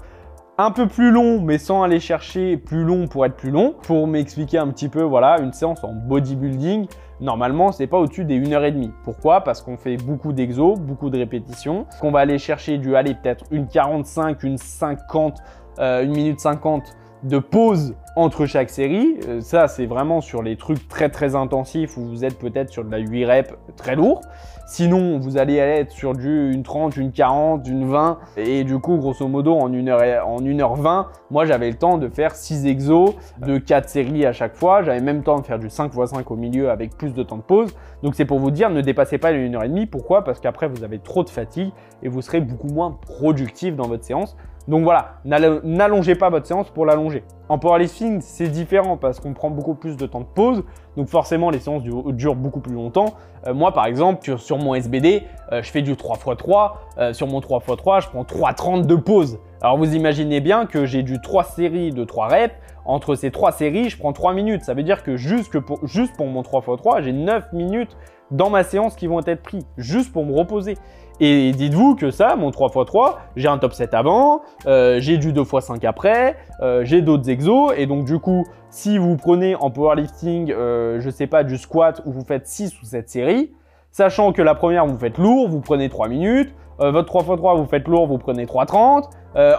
un 0.58 0.72
peu 0.72 0.88
plus 0.88 1.12
longs, 1.12 1.42
mais 1.42 1.58
sans 1.58 1.84
aller 1.84 2.00
chercher 2.00 2.58
plus 2.58 2.84
long 2.84 3.08
pour 3.08 3.26
être 3.26 3.36
plus 3.36 3.52
long. 3.52 3.76
Pour 3.84 4.08
m'expliquer 4.08 4.58
un 4.58 4.68
petit 4.68 4.90
peu, 4.90 5.02
voilà, 5.02 5.40
une 5.40 5.52
séance 5.52 5.84
en 5.84 5.94
bodybuilding, 5.94 6.88
Normalement, 7.22 7.72
c'est 7.72 7.88
pas 7.88 7.98
au-dessus 7.98 8.26
des 8.26 8.40
1h30. 8.40 8.92
Pourquoi? 9.04 9.42
Parce 9.42 9.62
qu'on 9.62 9.78
fait 9.78 9.98
beaucoup 9.98 10.34
d'exos, 10.34 10.78
beaucoup 10.80 11.10
de 11.10 11.18
répétitions, 11.18 11.86
qu'on 12.02 12.12
va 12.12 12.20
aller 12.20 12.38
chercher 12.38 12.78
du 12.78 12.96
aller 12.96 13.14
peut-être 13.14 13.46
une 13.52 13.68
45, 13.68 14.44
une 14.44 14.58
50, 14.58 15.38
euh, 15.80 16.04
une 16.04 16.12
minute 16.12 16.40
50 16.40 16.84
de 17.24 17.40
pause 17.40 17.96
entre 18.16 18.46
chaque 18.46 18.70
série. 18.70 19.18
Euh, 19.28 19.42
ça, 19.42 19.68
c'est 19.68 19.86
vraiment 19.86 20.22
sur 20.22 20.44
les 20.44 20.58
trucs 20.58 20.88
très 20.88 21.10
très 21.10 21.36
intensifs 21.36 21.98
où 21.98 22.06
vous 22.06 22.26
êtes 22.26 22.38
peut-être 22.38 22.70
sur 22.70 22.84
de 22.84 22.92
la 22.92 23.00
8 23.00 23.26
reps 23.26 23.54
très 23.76 23.96
lourd. 23.96 24.22
Sinon, 24.68 25.20
vous 25.20 25.38
allez 25.38 25.58
être 25.58 25.92
sur 25.92 26.14
du 26.14 26.52
une 26.52 26.64
30, 26.64 26.98
une 26.98 27.12
40, 27.12 27.68
une 27.68 27.88
20. 27.88 28.18
Et 28.36 28.64
du 28.64 28.80
coup, 28.80 28.98
grosso 28.98 29.28
modo, 29.28 29.54
en 29.54 29.70
1h, 29.70 30.24
en 30.24 30.42
1h20, 30.42 31.06
moi, 31.30 31.46
j'avais 31.46 31.70
le 31.70 31.76
temps 31.76 32.00
de 32.00 32.10
faire 32.10 32.36
6 32.36 32.66
exos 32.66 33.14
de 33.46 33.60
4 33.60 33.88
séries 33.88 34.26
à 34.26 34.34
chaque 34.34 34.56
fois. 34.56 34.82
J'avais 34.82 35.02
même 35.02 35.22
temps 35.22 35.40
de 35.40 35.46
faire 35.46 35.60
du 35.60 35.70
5 35.70 35.94
x 35.94 36.10
5 36.12 36.32
au 36.32 36.36
milieu 36.36 36.72
avec 36.72 36.98
plus 36.98 37.14
de 37.14 37.22
temps 37.22 37.38
de 37.38 37.44
pause. 37.44 37.76
Donc, 38.02 38.16
c'est 38.16 38.26
pour 38.26 38.40
vous 38.40 38.50
dire, 38.50 38.72
ne 38.72 38.82
dépassez 38.82 39.20
pas 39.20 39.32
les 39.32 39.48
1h30. 39.48 39.86
Pourquoi? 39.86 40.24
Parce 40.24 40.40
qu'après, 40.40 40.68
vous 40.68 40.84
avez 40.84 40.98
trop 40.98 41.24
de 41.24 41.30
fatigue 41.30 41.72
et 42.02 42.08
vous 42.08 42.24
serez 42.24 42.42
beaucoup 42.42 42.70
moins 42.70 42.98
productif 43.06 43.76
dans 43.76 43.88
votre 43.88 44.04
séance. 44.04 44.36
Donc 44.68 44.84
voilà, 44.84 45.20
n'allongez 45.26 46.16
pas 46.16 46.30
votre 46.30 46.48
séance 46.48 46.70
pour 46.70 46.86
l'allonger. 46.86 47.24
En 47.50 47.60
powerlifting, 47.60 48.22
c'est 48.22 48.48
différent 48.48 48.98
parce 48.98 49.20
qu'on 49.20 49.34
prend 49.34 49.52
beaucoup 49.52 49.76
plus 49.76 49.96
de 49.96 50.08
temps 50.08 50.22
de 50.22 50.26
pause. 50.26 50.64
Donc 50.98 51.08
forcément, 51.08 51.52
les 51.52 51.60
séances 51.60 51.84
durent 51.84 52.36
beaucoup 52.36 52.60
plus 52.60 52.74
longtemps. 52.74 53.14
Euh, 53.46 53.54
moi, 53.54 53.72
par 53.74 53.86
exemple, 53.86 54.38
sur, 54.38 54.58
mon 54.58 54.74
SBD, 54.74 55.24
euh, 55.52 55.62
je 55.62 55.70
fais 55.70 55.84
du 55.84 55.94
3x3. 55.94 56.72
Euh, 56.98 57.14
sur 57.14 57.28
mon 57.28 57.40
3x3, 57.40 58.02
je 58.02 58.10
prends 58.10 58.24
3,30 58.24 58.88
de 58.88 58.96
pause. 58.96 59.40
Alors 59.62 59.78
vous 59.78 59.96
imaginez 59.96 60.42
bien 60.42 60.66
que 60.66 60.86
j'ai 60.86 61.04
du 61.04 61.22
3 61.22 61.44
séries 61.44 61.92
de 61.92 62.04
3 62.04 62.28
reps. 62.28 62.56
Entre 62.86 63.16
ces 63.16 63.30
3 63.30 63.52
séries, 63.52 63.90
je 63.90 63.98
prends 63.98 64.14
3 64.14 64.34
minutes. 64.34 64.64
Ça 64.64 64.74
veut 64.74 64.84
dire 64.84 65.04
que 65.04 65.16
juste, 65.16 65.60
pour, 65.60 65.86
juste 65.86 66.16
pour 66.18 66.26
mon 66.26 66.42
3x3, 66.42 67.04
j'ai 67.04 67.14
9 67.14 67.54
minutes 67.54 67.96
dans 68.32 68.50
ma 68.50 68.64
séance 68.64 68.96
qui 68.96 69.06
vont 69.06 69.22
être 69.22 69.44
pris, 69.44 69.66
juste 69.78 70.12
pour 70.12 70.26
me 70.26 70.36
reposer. 70.36 70.76
Et 71.20 71.52
dites-vous 71.54 71.96
que 71.96 72.12
ça, 72.12 72.36
mon 72.36 72.50
3x3, 72.50 73.16
j'ai 73.38 73.48
un 73.48 73.58
top 73.58 73.74
7 73.74 73.94
avant, 73.94 74.42
euh, 74.68 75.00
j'ai 75.00 75.18
du 75.18 75.32
2x5 75.32 75.86
après, 75.88 76.36
euh, 76.62 76.84
j'ai 76.84 77.02
d'autres 77.02 77.30
exos. 77.30 77.74
Et 77.78 77.86
donc 77.86 78.06
du 78.06 78.20
coup, 78.20 78.46
si 78.70 78.98
vous 78.98 79.16
prenez 79.16 79.56
en 79.56 79.72
powerlifting, 79.72 80.52
euh, 80.52 81.00
je 81.00 81.10
sais 81.10 81.28
pas, 81.28 81.44
du 81.44 81.58
squat 81.58 82.02
où 82.06 82.12
vous 82.12 82.26
faites 82.26 82.48
6 82.48 82.82
ou 82.82 82.86
7 82.86 83.10
séries, 83.10 83.54
sachant 83.92 84.34
que 84.34 84.42
la 84.42 84.56
première, 84.56 84.86
vous 84.86 84.98
faites 84.98 85.18
lourd, 85.18 85.48
vous 85.48 85.62
prenez 85.62 85.88
3 85.88 86.10
minutes. 86.10 86.54
votre 86.80 87.14
3x3, 87.14 87.58
vous 87.58 87.66
faites 87.66 87.88
lourd, 87.88 88.08
vous 88.08 88.18
prenez 88.18 88.46
3,30. 88.46 89.06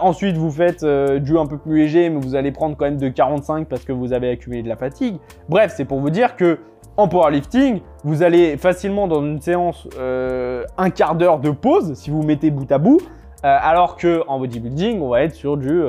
ensuite, 0.03 0.37
vous 0.37 0.51
faites 0.51 0.85
du 0.85 1.38
un 1.38 1.47
peu 1.47 1.57
plus 1.57 1.79
léger, 1.79 2.11
mais 2.11 2.21
vous 2.21 2.35
allez 2.35 2.53
prendre 2.53 2.77
quand 2.77 2.85
même 2.85 2.99
de 2.99 3.09
45 3.09 3.66
parce 3.66 3.85
que 3.85 3.92
vous 3.92 4.12
avez 4.12 4.29
accumulé 4.29 4.62
de 4.62 4.69
la 4.69 4.77
fatigue. 4.77 5.16
Bref, 5.49 5.73
c'est 5.75 5.87
pour 5.87 6.01
vous 6.01 6.11
dire 6.11 6.37
que 6.37 6.59
en 6.96 7.09
powerlifting, 7.09 7.80
vous 8.04 8.22
allez 8.22 8.56
facilement 8.56 9.06
dans 9.06 9.22
une 9.22 9.40
séance 9.40 9.87
euh, 9.98 10.64
un 10.78 10.90
quart 10.90 11.14
d'heure 11.14 11.38
de 11.38 11.50
pause 11.50 11.94
si 11.94 12.11
vous 12.11 12.22
mettez 12.22 12.50
bout 12.50 12.70
à 12.72 12.78
bout, 12.78 13.00
euh, 13.44 13.59
alors 13.61 13.96
que 13.96 14.22
en 14.28 14.38
bodybuilding, 14.38 15.00
on 15.00 15.11
va 15.11 15.22
être 15.22 15.35
sur 15.35 15.56
du 15.56 15.82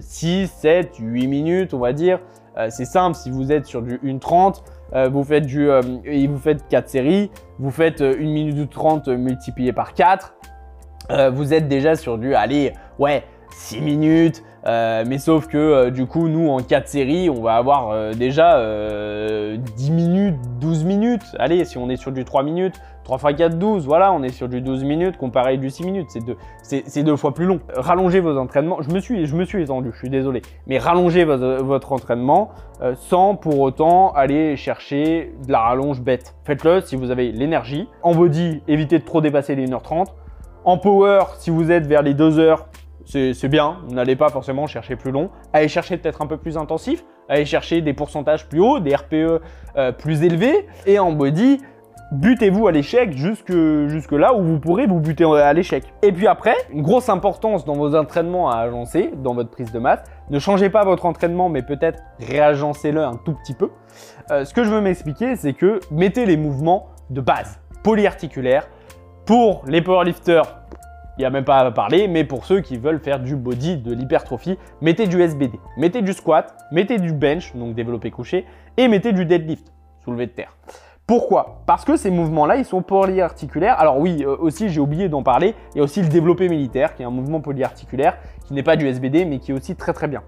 6, 0.00 0.48
7, 0.48 0.96
8 0.98 1.26
minutes, 1.26 1.74
on 1.74 1.78
va 1.78 1.92
dire. 1.92 2.20
Euh, 2.56 2.68
c'est 2.70 2.86
simple, 2.86 3.16
si 3.16 3.30
vous 3.30 3.52
êtes 3.52 3.66
sur 3.66 3.82
du 3.82 3.98
1,30, 3.98 4.62
vous 5.10 5.24
faites 5.24 5.44
du 5.44 5.68
et 6.04 6.26
vous 6.26 6.38
faites 6.38 6.66
4 6.68 6.88
séries, 6.88 7.30
vous 7.58 7.70
faites 7.70 8.00
1 8.00 8.16
minute 8.16 8.70
30 8.70 9.08
multiplié 9.08 9.72
par 9.72 9.92
4, 9.92 10.34
vous 11.32 11.52
êtes 11.52 11.68
déjà 11.68 11.96
sur 11.96 12.18
du 12.18 12.34
allez, 12.34 12.72
ouais, 12.98 13.24
6 13.50 13.80
minutes, 13.82 14.42
euh, 14.66 15.04
mais 15.06 15.18
sauf 15.18 15.46
que 15.46 15.56
euh, 15.56 15.90
du 15.90 16.06
coup, 16.06 16.28
nous 16.28 16.48
en 16.48 16.58
4 16.58 16.88
séries, 16.88 17.30
on 17.30 17.40
va 17.40 17.54
avoir 17.54 17.90
euh, 17.90 18.12
déjà 18.14 18.56
10 19.76 19.90
minutes, 19.90 20.36
12 20.60 20.84
minutes. 20.84 21.22
Allez, 21.38 21.64
si 21.64 21.78
on 21.78 21.88
est 21.88 21.96
sur 21.96 22.10
du 22.10 22.24
3 22.24 22.42
minutes, 22.42 22.74
3 23.04 23.30
x 23.30 23.38
4, 23.38 23.58
12, 23.58 23.86
voilà, 23.86 24.12
on 24.12 24.24
est 24.24 24.30
sur 24.30 24.48
du 24.48 24.60
12 24.60 24.82
minutes 24.82 25.16
comparé 25.18 25.56
du 25.56 25.70
6 25.70 25.84
minutes. 25.84 26.06
C'est 26.08 26.24
deux, 26.24 26.36
c'est, 26.62 27.02
deux 27.04 27.16
fois 27.16 27.32
plus 27.32 27.46
long. 27.46 27.60
Rallongez 27.76 28.18
vos 28.18 28.36
entraînements. 28.36 28.82
Je 28.82 28.90
me 28.90 28.98
suis, 28.98 29.26
je 29.26 29.36
me 29.36 29.44
suis 29.44 29.62
étendu, 29.62 29.90
je 29.92 29.98
suis 29.98 30.10
désolé. 30.10 30.42
Mais 30.66 30.78
rallongez 30.78 31.24
votre, 31.24 31.92
entraînement 31.92 32.50
sans 32.96 33.36
pour 33.36 33.60
autant 33.60 34.12
aller 34.12 34.56
chercher 34.56 35.32
de 35.46 35.52
la 35.52 35.60
rallonge 35.60 36.00
bête. 36.00 36.34
Faites-le 36.44 36.80
si 36.80 36.96
vous 36.96 37.12
avez 37.12 37.30
l'énergie. 37.30 37.88
En 38.02 38.14
body, 38.14 38.62
évitez 38.66 38.98
de 38.98 39.04
trop 39.04 39.20
dépasser 39.20 39.54
les 39.54 39.68
1h30. 39.68 40.06
En 40.64 40.78
power, 40.78 41.20
si 41.38 41.50
vous 41.50 41.70
êtes 41.70 41.86
vers 41.86 42.02
les 42.02 42.12
2 42.12 42.40
heures, 42.40 42.66
c'est 43.06 43.48
bien, 43.48 43.78
n'allez 43.90 44.16
pas 44.16 44.28
forcément 44.30 44.66
chercher 44.66 44.96
plus 44.96 45.12
long, 45.12 45.30
allez 45.52 45.68
chercher 45.68 45.96
peut-être 45.96 46.22
un 46.22 46.26
peu 46.26 46.36
plus 46.36 46.56
intensif, 46.56 47.04
allez 47.28 47.44
chercher 47.44 47.80
des 47.80 47.94
pourcentages 47.94 48.48
plus 48.48 48.60
hauts, 48.60 48.80
des 48.80 48.94
RPE 48.94 49.40
euh, 49.76 49.92
plus 49.92 50.22
élevés, 50.24 50.66
et 50.86 50.98
en 50.98 51.12
body, 51.12 51.60
butez-vous 52.12 52.66
à 52.66 52.72
l'échec 52.72 53.16
jusque, 53.16 53.52
jusque 53.86 54.12
là 54.12 54.34
où 54.34 54.42
vous 54.42 54.58
pourrez 54.58 54.86
vous 54.86 55.00
buter 55.00 55.24
à 55.24 55.52
l'échec. 55.52 55.84
Et 56.02 56.12
puis 56.12 56.26
après, 56.26 56.54
une 56.72 56.82
grosse 56.82 57.08
importance 57.08 57.64
dans 57.64 57.74
vos 57.74 57.94
entraînements 57.94 58.50
à 58.50 58.58
agencer, 58.58 59.12
dans 59.16 59.34
votre 59.34 59.50
prise 59.50 59.72
de 59.72 59.78
masse, 59.78 60.00
ne 60.30 60.38
changez 60.38 60.68
pas 60.68 60.84
votre 60.84 61.06
entraînement, 61.06 61.48
mais 61.48 61.62
peut-être 61.62 62.02
réagencez-le 62.18 63.02
un 63.02 63.14
tout 63.24 63.34
petit 63.34 63.54
peu. 63.54 63.70
Euh, 64.30 64.44
ce 64.44 64.52
que 64.52 64.64
je 64.64 64.70
veux 64.70 64.80
m'expliquer, 64.80 65.36
c'est 65.36 65.52
que 65.52 65.80
mettez 65.90 66.26
les 66.26 66.36
mouvements 66.36 66.88
de 67.10 67.20
base, 67.20 67.60
polyarticulaires, 67.84 68.68
pour 69.24 69.62
les 69.66 69.82
powerlifters 69.82 70.56
il 71.16 71.22
n'y 71.22 71.24
a 71.24 71.30
même 71.30 71.44
pas 71.44 71.58
à 71.58 71.70
parler, 71.70 72.08
mais 72.08 72.24
pour 72.24 72.44
ceux 72.44 72.60
qui 72.60 72.76
veulent 72.76 73.00
faire 73.00 73.20
du 73.20 73.36
body, 73.36 73.78
de 73.78 73.92
l'hypertrophie, 73.92 74.58
mettez 74.80 75.06
du 75.06 75.20
SBD, 75.20 75.58
mettez 75.78 76.02
du 76.02 76.12
squat, 76.12 76.54
mettez 76.72 76.98
du 76.98 77.12
bench, 77.12 77.54
donc 77.54 77.74
développé 77.74 78.10
couché, 78.10 78.44
et 78.76 78.88
mettez 78.88 79.12
du 79.12 79.24
deadlift, 79.24 79.72
soulevé 80.04 80.26
de 80.26 80.32
terre. 80.32 80.56
Pourquoi? 81.06 81.62
Parce 81.66 81.84
que 81.84 81.96
ces 81.96 82.10
mouvements-là, 82.10 82.56
ils 82.56 82.64
sont 82.64 82.82
polyarticulaires. 82.82 83.78
Alors 83.78 83.98
oui, 83.98 84.24
euh, 84.24 84.36
aussi, 84.40 84.68
j'ai 84.68 84.80
oublié 84.80 85.08
d'en 85.08 85.22
parler, 85.22 85.54
il 85.74 85.78
y 85.78 85.80
a 85.80 85.84
aussi 85.84 86.02
le 86.02 86.08
développé 86.08 86.48
militaire, 86.48 86.94
qui 86.94 87.02
est 87.02 87.06
un 87.06 87.10
mouvement 87.10 87.40
polyarticulaire, 87.40 88.18
qui 88.44 88.54
n'est 88.54 88.64
pas 88.64 88.76
du 88.76 88.88
SBD, 88.88 89.24
mais 89.24 89.38
qui 89.38 89.52
est 89.52 89.54
aussi 89.54 89.76
très 89.76 89.92
très 89.92 90.08
bien. 90.08 90.22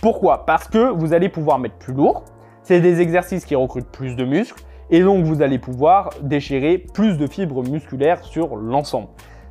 Pourquoi? 0.00 0.46
Parce 0.46 0.68
que 0.68 0.90
vous 0.90 1.12
allez 1.12 1.28
pouvoir 1.28 1.58
mettre 1.58 1.74
plus 1.76 1.92
lourd, 1.92 2.24
c'est 2.62 2.80
des 2.80 3.00
exercices 3.00 3.44
qui 3.44 3.56
recrutent 3.56 3.90
plus 3.90 4.14
de 4.14 4.24
muscles, 4.24 4.62
et 4.90 5.02
donc 5.02 5.24
vous 5.24 5.42
allez 5.42 5.58
pouvoir 5.58 6.10
déchirer 6.22 6.78
plus 6.78 7.18
de 7.18 7.26
fibres 7.26 7.62
musculaires 7.62 8.22
sur 8.24 8.56
l'ensemble. 8.56 9.08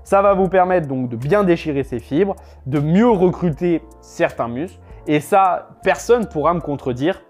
Ça 0.09 0.23
va 0.23 0.33
vous 0.33 0.49
permettre 0.49 0.87
donc 0.87 1.07
de 1.07 1.15
bien 1.15 1.43
déchirer 1.43 1.83
ces 1.83 1.99
fibres, 1.99 2.35
de 2.65 2.79
mieux 2.79 3.11
recruter 3.11 3.83
certains 4.01 4.47
muscles, 4.47 4.79
et 5.05 5.19
ça, 5.19 5.69
personne 5.83 6.25
pourra 6.25 6.55
me 6.55 6.61
contredire 6.61 7.21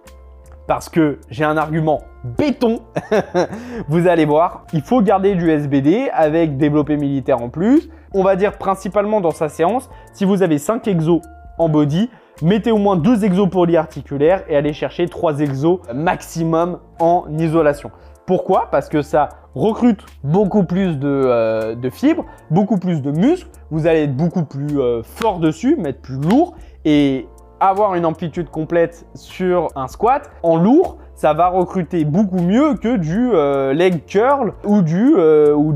parce 0.65 0.87
que 0.87 1.19
j'ai 1.29 1.43
un 1.43 1.57
argument 1.57 1.99
béton. 2.37 2.79
Vous 3.89 4.07
allez 4.07 4.23
voir, 4.23 4.63
il 4.71 4.81
faut 4.81 5.01
garder 5.01 5.35
du 5.35 5.51
SBD 5.51 6.09
avec 6.13 6.55
développé 6.55 6.95
militaire 6.95 7.41
en 7.41 7.49
plus. 7.49 7.89
On 8.13 8.23
va 8.23 8.37
dire 8.37 8.57
principalement 8.57 9.19
dans 9.19 9.31
sa 9.31 9.49
séance, 9.49 9.89
si 10.13 10.23
vous 10.23 10.41
avez 10.41 10.57
5 10.57 10.87
exos 10.87 11.19
en 11.57 11.67
body, 11.67 12.09
mettez 12.41 12.71
au 12.71 12.77
moins 12.77 12.95
2 12.95 13.25
exos 13.25 13.49
polyarticulaires 13.49 14.43
et 14.47 14.55
allez 14.55 14.71
chercher 14.71 15.09
3 15.09 15.41
exos 15.41 15.81
maximum 15.93 16.79
en 16.99 17.25
isolation. 17.37 17.91
Pourquoi? 18.29 18.67
Parce 18.69 18.89
que 18.89 19.01
ça 19.01 19.29
recrute 19.55 20.05
beaucoup 20.23 20.63
plus 20.63 20.99
de, 20.99 21.07
euh, 21.07 21.89
fibres, 21.89 22.25
beaucoup 22.51 22.77
plus 22.77 23.01
de 23.01 23.09
muscles, 23.09 23.49
vous 23.71 23.87
allez 23.87 24.03
être 24.03 24.15
beaucoup 24.15 24.45
plus 24.45 24.79
euh, 24.79 25.01
fort 25.01 25.39
dessus, 25.39 25.75
mettre 25.77 26.01
plus 26.01 26.21
lourd 26.21 26.53
et 26.85 27.27
avoir 27.59 27.95
une 27.95 28.05
amplitude 28.05 28.51
complète 28.51 29.07
sur 29.15 29.69
un 29.75 29.87
squat. 29.87 30.29
En 30.43 30.57
lourd, 30.57 30.97
ça 31.15 31.33
va 31.33 31.47
recruter 31.47 32.05
beaucoup 32.05 32.39
mieux 32.39 32.75
que 32.75 32.97
du 32.97 33.31
euh, 33.33 33.73
leg 33.73 34.05
curl 34.05 34.53
ou 34.63 34.83
du, 34.83 35.15
euh, 35.17 35.55
ou. 35.55 35.75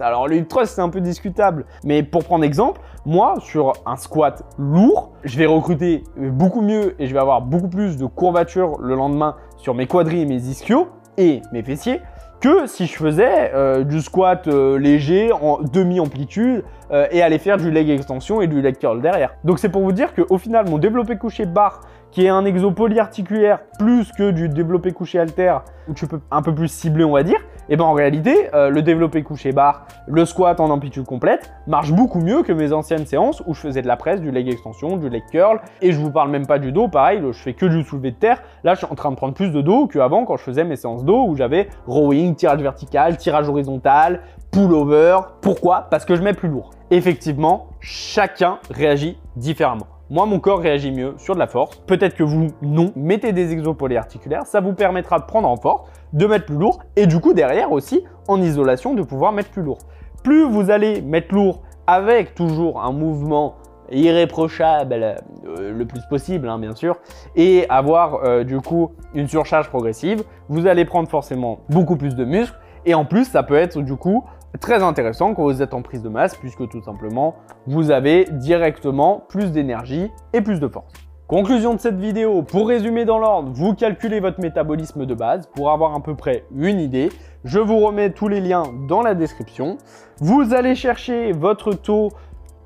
Alors 0.00 0.28
le 0.28 0.44
thrust 0.46 0.74
c'est 0.74 0.82
un 0.82 0.90
peu 0.90 1.00
discutable, 1.00 1.64
mais 1.82 2.02
pour 2.02 2.24
prendre 2.24 2.44
exemple, 2.44 2.82
moi 3.06 3.36
sur 3.40 3.72
un 3.86 3.96
squat 3.96 4.44
lourd, 4.58 5.12
je 5.24 5.38
vais 5.38 5.46
recruter 5.46 6.04
beaucoup 6.18 6.60
mieux 6.60 6.94
et 7.00 7.06
je 7.06 7.14
vais 7.14 7.20
avoir 7.20 7.40
beaucoup 7.40 7.68
plus 7.68 7.96
de 7.96 8.04
courbature 8.04 8.78
le 8.82 8.94
lendemain 8.94 9.36
sur 9.56 9.74
mes 9.74 9.86
quadris 9.86 10.20
et 10.20 10.26
mes 10.26 10.42
ischios 10.46 10.88
et 11.18 11.42
mes 11.52 11.62
fessiers 11.62 12.00
que 12.40 12.66
si 12.66 12.86
je 12.86 12.94
faisais 12.94 13.52
euh, 13.54 13.82
du 13.82 14.00
squat 14.00 14.46
euh, 14.46 14.78
léger 14.78 15.32
en 15.32 15.60
demi-amplitude 15.60 16.64
euh, 16.90 17.06
et 17.10 17.22
aller 17.22 17.38
faire 17.38 17.56
du 17.56 17.70
leg 17.70 17.88
extension 17.88 18.42
et 18.42 18.46
du 18.46 18.60
leg 18.60 18.76
curl 18.78 19.00
derrière. 19.00 19.34
Donc 19.44 19.58
c'est 19.58 19.68
pour 19.68 19.82
vous 19.82 19.92
dire 19.92 20.14
qu'au 20.14 20.38
final, 20.38 20.68
mon 20.68 20.78
développé 20.78 21.16
couché 21.16 21.46
barre 21.46 21.80
qui 22.10 22.24
est 22.24 22.28
un 22.28 22.44
exo 22.44 22.70
polyarticulaire 22.70 23.60
plus 23.78 24.10
que 24.12 24.30
du 24.30 24.48
développé 24.48 24.92
couché 24.92 25.18
alter, 25.18 25.58
où 25.88 25.94
tu 25.94 26.06
peux 26.06 26.20
un 26.30 26.40
peu 26.40 26.54
plus 26.54 26.68
cibler, 26.68 27.04
on 27.04 27.12
va 27.12 27.22
dire, 27.22 27.40
et 27.68 27.76
ben 27.76 27.84
en 27.84 27.92
réalité, 27.92 28.48
euh, 28.54 28.70
le 28.70 28.82
développé 28.82 29.22
couché 29.22 29.52
barre, 29.52 29.86
le 30.06 30.24
squat 30.24 30.60
en 30.60 30.70
amplitude 30.70 31.04
complète, 31.04 31.52
marche 31.66 31.92
beaucoup 31.92 32.20
mieux 32.20 32.42
que 32.42 32.52
mes 32.52 32.72
anciennes 32.72 33.06
séances 33.06 33.42
où 33.46 33.54
je 33.54 33.60
faisais 33.60 33.82
de 33.82 33.88
la 33.88 33.96
presse, 33.96 34.20
du 34.20 34.30
leg 34.30 34.48
extension, 34.48 34.96
du 34.96 35.08
leg 35.08 35.22
curl, 35.30 35.60
et 35.82 35.92
je 35.92 35.98
vous 35.98 36.10
parle 36.10 36.30
même 36.30 36.46
pas 36.46 36.58
du 36.58 36.72
dos, 36.72 36.88
pareil, 36.88 37.20
je 37.22 37.38
fais 37.38 37.54
que 37.54 37.66
du 37.66 37.82
soulevé 37.82 38.12
de 38.12 38.16
terre. 38.16 38.42
Là, 38.64 38.74
je 38.74 38.78
suis 38.78 38.86
en 38.90 38.94
train 38.94 39.10
de 39.10 39.16
prendre 39.16 39.34
plus 39.34 39.50
de 39.50 39.60
dos 39.60 39.86
qu'avant 39.86 40.24
quand 40.24 40.36
je 40.36 40.42
faisais 40.42 40.64
mes 40.64 40.76
séances 40.76 41.04
dos 41.04 41.26
où 41.26 41.34
j'avais 41.34 41.68
rowing, 41.86 42.34
tirage 42.34 42.60
vertical, 42.60 43.16
tirage 43.16 43.48
horizontal, 43.48 44.20
pull-over. 44.52 45.18
Pourquoi? 45.40 45.86
Parce 45.90 46.04
que 46.04 46.14
je 46.14 46.22
mets 46.22 46.34
plus 46.34 46.48
lourd. 46.48 46.70
Effectivement, 46.90 47.68
chacun 47.80 48.58
réagit 48.70 49.18
différemment. 49.34 49.86
Moi, 50.08 50.24
mon 50.24 50.38
corps 50.38 50.60
réagit 50.60 50.92
mieux 50.92 51.14
sur 51.18 51.34
de 51.34 51.40
la 51.40 51.48
force. 51.48 51.76
Peut-être 51.86 52.14
que 52.14 52.22
vous, 52.22 52.48
non. 52.62 52.92
Mettez 52.94 53.32
des 53.32 53.52
exos 53.52 53.76
polyarticulaires. 53.76 54.46
Ça 54.46 54.60
vous 54.60 54.72
permettra 54.72 55.18
de 55.18 55.24
prendre 55.24 55.48
en 55.48 55.56
force, 55.56 55.90
de 56.12 56.26
mettre 56.26 56.46
plus 56.46 56.56
lourd 56.56 56.78
et 56.94 57.06
du 57.06 57.18
coup, 57.18 57.34
derrière 57.34 57.72
aussi, 57.72 58.04
en 58.28 58.40
isolation, 58.40 58.94
de 58.94 59.02
pouvoir 59.02 59.32
mettre 59.32 59.50
plus 59.50 59.62
lourd. 59.62 59.78
Plus 60.22 60.44
vous 60.44 60.70
allez 60.70 61.02
mettre 61.02 61.34
lourd 61.34 61.62
avec 61.88 62.36
toujours 62.36 62.82
un 62.82 62.92
mouvement 62.92 63.56
irréprochable 63.90 65.16
euh, 65.46 65.72
le 65.72 65.84
plus 65.86 66.02
possible, 66.08 66.48
hein, 66.48 66.58
bien 66.58 66.74
sûr, 66.74 66.96
et 67.34 67.66
avoir 67.68 68.24
euh, 68.24 68.44
du 68.44 68.60
coup 68.60 68.90
une 69.14 69.28
surcharge 69.28 69.68
progressive, 69.68 70.24
vous 70.48 70.66
allez 70.66 70.84
prendre 70.84 71.08
forcément 71.08 71.60
beaucoup 71.68 71.96
plus 71.96 72.14
de 72.14 72.24
muscles. 72.24 72.58
Et 72.84 72.94
en 72.94 73.04
plus, 73.04 73.24
ça 73.24 73.42
peut 73.42 73.56
être 73.56 73.80
du 73.82 73.96
coup 73.96 74.24
très 74.58 74.82
intéressant 74.82 75.34
quand 75.34 75.42
vous 75.42 75.62
êtes 75.62 75.74
en 75.74 75.82
prise 75.82 76.02
de 76.02 76.08
masse 76.08 76.36
puisque 76.36 76.68
tout 76.68 76.82
simplement 76.82 77.36
vous 77.66 77.90
avez 77.90 78.24
directement 78.30 79.24
plus 79.28 79.52
d'énergie 79.52 80.10
et 80.32 80.40
plus 80.40 80.60
de 80.60 80.68
force. 80.68 80.92
Conclusion 81.26 81.74
de 81.74 81.80
cette 81.80 81.98
vidéo, 81.98 82.42
pour 82.42 82.68
résumer 82.68 83.04
dans 83.04 83.18
l'ordre, 83.18 83.50
vous 83.52 83.74
calculez 83.74 84.20
votre 84.20 84.40
métabolisme 84.40 85.06
de 85.06 85.14
base 85.14 85.48
pour 85.56 85.72
avoir 85.72 85.92
à 85.92 86.00
peu 86.00 86.14
près 86.14 86.44
une 86.54 86.78
idée. 86.78 87.08
Je 87.44 87.58
vous 87.58 87.78
remets 87.78 88.10
tous 88.10 88.28
les 88.28 88.40
liens 88.40 88.62
dans 88.88 89.02
la 89.02 89.16
description. 89.16 89.76
Vous 90.20 90.54
allez 90.54 90.76
chercher 90.76 91.32
votre 91.32 91.72
taux 91.72 92.10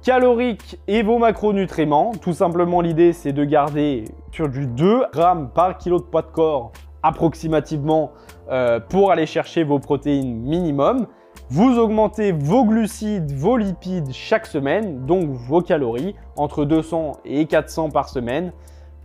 calorique 0.03 0.79
et 0.89 1.03
vos 1.03 1.17
macronutriments. 1.17 2.13
Tout 2.21 2.35
simplement 2.35 2.83
l'idée 2.83 3.15
c'est 3.15 3.33
de 3.33 3.45
garder 3.45 4.05
sur 4.31 4.49
du 4.49 4.67
2 4.67 5.05
grammes 5.13 5.51
par 5.55 5.79
kilo 5.79 5.99
de 5.99 6.05
poids 6.05 6.23
de 6.23 6.27
corps 6.27 6.73
approximativement 7.03 8.13
euh, 8.51 8.79
pour 8.79 9.11
aller 9.11 9.27
chercher 9.27 9.65
vos 9.65 9.79
protéines 9.79 10.35
minimum. 10.35 11.07
Vous 11.53 11.81
augmentez 11.81 12.31
vos 12.31 12.65
glucides, 12.65 13.33
vos 13.33 13.57
lipides 13.57 14.13
chaque 14.13 14.47
semaine, 14.47 15.05
donc 15.05 15.31
vos 15.31 15.61
calories, 15.61 16.15
entre 16.37 16.65
200 16.65 17.15
et 17.25 17.47
400 17.47 17.91
par 17.91 18.09
semaine. 18.09 18.53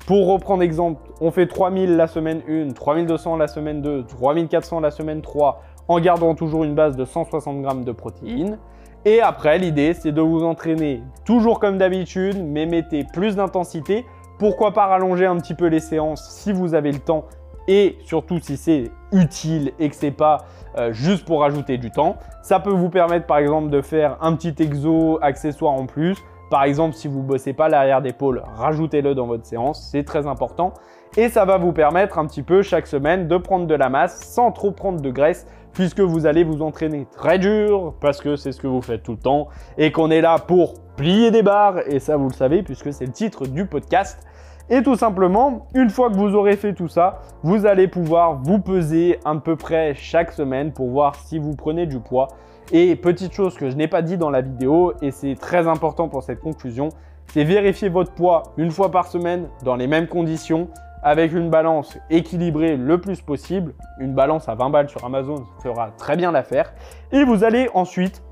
Pour 0.06 0.28
reprendre 0.28 0.62
exemple, 0.62 1.02
on 1.22 1.32
fait 1.32 1.48
3000 1.48 1.96
la 1.96 2.06
semaine 2.06 2.44
1, 2.48 2.74
3200 2.74 3.38
la 3.38 3.48
semaine 3.48 3.82
2, 3.82 4.06
3400 4.06 4.80
la 4.80 4.92
semaine 4.92 5.24
3, 5.24 5.64
en 5.88 6.00
gardant 6.00 6.36
toujours 6.36 6.64
une 6.64 6.76
base 6.76 6.96
de 6.96 7.04
160 7.04 7.64
grammes 7.64 7.84
de 7.84 7.92
protéines. 7.92 8.60
Et 9.06 9.22
après, 9.22 9.58
l'idée, 9.58 9.96
c'est 9.96 10.12
de 10.12 10.22
vous 10.22 10.44
entraîner 10.44 11.02
toujours 11.26 11.60
comme 11.60 11.80
d'habitude, 11.80 12.38
mais 12.46 12.68
mettez 12.68 13.06
plus 13.12 13.36
d'intensité. 13.36 14.06
Pourquoi 14.38 14.72
pas 14.72 14.86
rallonger 14.86 15.26
un 15.26 15.38
petit 15.38 15.56
peu 15.56 15.66
les 15.66 15.80
séances 15.80 16.30
si 16.30 16.54
vous 16.54 16.76
avez 16.76 16.92
le 16.92 17.00
temps 17.00 17.26
et 17.68 17.98
surtout 18.04 18.40
si 18.40 18.58
c'est 18.58 18.92
utile 19.12 19.74
et 19.80 19.90
que 19.90 19.96
c'est 19.96 20.12
pas 20.12 20.46
euh, 20.78 20.92
juste 20.92 21.26
pour 21.26 21.42
rajouter 21.42 21.78
du 21.78 21.92
temps. 21.92 22.18
Ça 22.42 22.60
peut 22.60 22.72
vous 22.72 22.90
permettre 22.90 23.26
par 23.26 23.38
exemple 23.38 23.70
de 23.70 23.82
faire 23.82 24.18
un 24.22 24.36
petit 24.36 24.56
exo 24.62 25.20
accessoire 25.22 25.74
en 25.74 25.86
plus. 25.86 26.18
Par 26.52 26.64
exemple, 26.64 26.96
si 26.96 27.08
vous 27.08 27.22
ne 27.22 27.28
bossez 27.28 27.54
pas 27.54 27.70
l'arrière 27.70 28.02
d'épaule, 28.02 28.44
rajoutez-le 28.56 29.16
dans 29.16 29.26
votre 29.26 29.46
séance, 29.46 29.90
c'est 29.92 30.04
très 30.04 30.28
important. 30.28 30.74
Et 31.18 31.30
ça 31.30 31.46
va 31.46 31.58
vous 31.58 31.72
permettre 31.72 32.20
un 32.20 32.26
petit 32.28 32.44
peu 32.44 32.62
chaque 32.62 32.88
semaine 32.88 33.28
de 33.28 33.38
prendre 33.38 33.68
de 33.68 33.74
la 33.74 33.90
masse 33.90 34.22
sans 34.22 34.52
trop 34.52 34.72
prendre 34.72 35.02
de 35.02 35.10
graisse 35.10 35.48
puisque 35.74 36.02
vous 36.02 36.26
allez 36.26 36.44
vous 36.44 36.62
entraîner 36.62 37.08
très 37.16 37.40
dur 37.40 37.94
parce 38.02 38.22
que 38.22 38.36
c'est 38.36 38.52
ce 38.52 38.60
que 38.60 38.68
vous 38.68 38.82
faites 38.82 39.04
tout 39.04 39.14
le 39.14 39.18
temps 39.18 39.48
et 39.78 39.92
qu'on 39.92 40.12
est 40.12 40.22
là 40.22 40.40
pour 40.40 40.74
plier 40.96 41.32
des 41.32 41.44
barres 41.44 41.80
et 41.88 42.00
ça 42.00 42.18
vous 42.18 42.30
le 42.30 42.34
savez 42.34 42.64
puisque 42.64 42.92
c'est 42.94 43.06
le 43.06 43.12
titre 43.12 43.46
du 43.48 43.66
podcast. 43.66 44.26
Et 44.70 44.82
tout 44.82 44.96
simplement, 44.96 45.68
une 45.76 45.92
fois 45.92 46.10
que 46.10 46.16
vous 46.16 46.34
aurez 46.34 46.56
fait 46.56 46.74
tout 46.74 46.88
ça, 46.88 47.22
vous 47.44 47.68
allez 47.68 47.88
pouvoir 47.88 48.42
vous 48.42 48.60
peser 48.60 49.20
à 49.24 49.36
peu 49.36 49.56
près 49.56 49.94
chaque 49.94 50.32
semaine 50.32 50.72
pour 50.72 50.90
voir 50.90 51.16
si 51.16 51.38
vous 51.38 51.56
prenez 51.56 51.86
du 51.86 52.00
poids. 52.00 52.30
Et 52.72 52.96
petite 52.96 53.34
chose 53.34 53.56
que 53.56 53.70
je 53.70 53.76
n'ai 53.76 53.88
pas 53.88 54.02
dit 54.02 54.18
dans 54.18 54.32
la 54.32 54.42
vidéo, 54.42 54.94
et 55.04 55.12
c'est 55.12 55.36
très 55.36 55.68
important 55.68 56.08
pour 56.08 56.24
cette 56.24 56.40
conclusion, 56.40 56.90
c'est 57.28 57.44
vérifier 57.44 57.90
votre 57.90 58.12
poids 58.12 58.42
une 58.58 58.72
fois 58.72 58.90
par 58.90 59.06
semaine 59.06 59.50
dans 59.64 59.76
les 59.76 59.86
mêmes 59.86 60.08
conditions 60.08 60.70
avec 61.04 61.34
une 61.34 61.52
balance 61.52 62.00
équilibrée 62.10 62.76
le 62.76 63.00
plus 63.00 63.22
possible. 63.22 63.76
Une 64.00 64.16
balance 64.16 64.50
à 64.50 64.56
20 64.56 64.72
balles 64.72 64.90
sur 64.90 65.06
Amazon 65.06 65.44
fera 65.62 65.92
très 65.92 66.16
bien 66.18 66.32
l'affaire. 66.32 66.74
Et 67.12 67.24
vous 67.24 67.44
allez 67.44 67.70
ensuite 67.76 68.24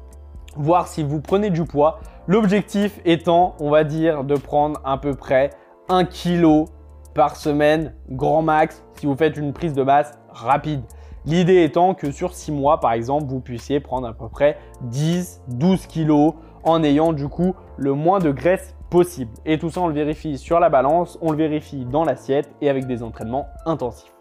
voir 0.56 0.88
si 0.88 1.04
vous 1.04 1.22
prenez 1.22 1.52
du 1.52 1.66
poids. 1.66 2.00
L'objectif 2.28 3.00
étant, 3.06 3.56
on 3.60 3.70
va 3.70 3.84
dire, 3.84 4.24
de 4.24 4.36
prendre 4.36 4.82
à 4.84 4.98
peu 4.98 5.14
près 5.14 5.52
1 5.90 6.06
kg 6.06 6.66
par 7.14 7.36
semaine, 7.36 7.94
grand 8.10 8.42
max, 8.42 8.84
si 8.94 9.06
vous 9.06 9.16
faites 9.16 9.38
une 9.38 9.54
prise 9.54 9.74
de 9.74 9.84
masse 9.84 10.18
rapide. 10.30 10.82
L'idée 11.26 11.64
étant 11.64 11.94
que 11.94 12.12
sur 12.12 12.34
6 12.34 12.52
mois, 12.52 12.80
par 12.80 12.94
exemple, 12.94 13.26
vous 13.28 13.40
puissiez 13.40 13.80
prendre 13.80 14.08
à 14.08 14.14
peu 14.14 14.28
près 14.28 14.58
10-12 14.90 15.88
kg 15.88 16.36
en 16.64 16.84
ayant 16.84 17.14
du 17.14 17.28
coup 17.28 17.56
le 17.78 17.94
moins 17.94 18.20
de 18.20 18.32
graisse 18.32 18.76
possible. 18.90 19.32
Et 19.46 19.58
tout 19.58 19.70
ça, 19.70 19.82
on 19.82 19.88
le 19.88 19.94
vérifie 19.94 20.38
sur 20.38 20.60
la 20.60 20.70
balance, 20.70 21.18
on 21.22 21.32
le 21.32 21.38
vérifie 21.38 21.86
dans 21.86 22.04
l'assiette 22.04 22.50
et 22.62 22.70
avec 22.70 22.88
des 22.88 23.04
entraînements 23.04 23.48
intensifs. 23.66 24.14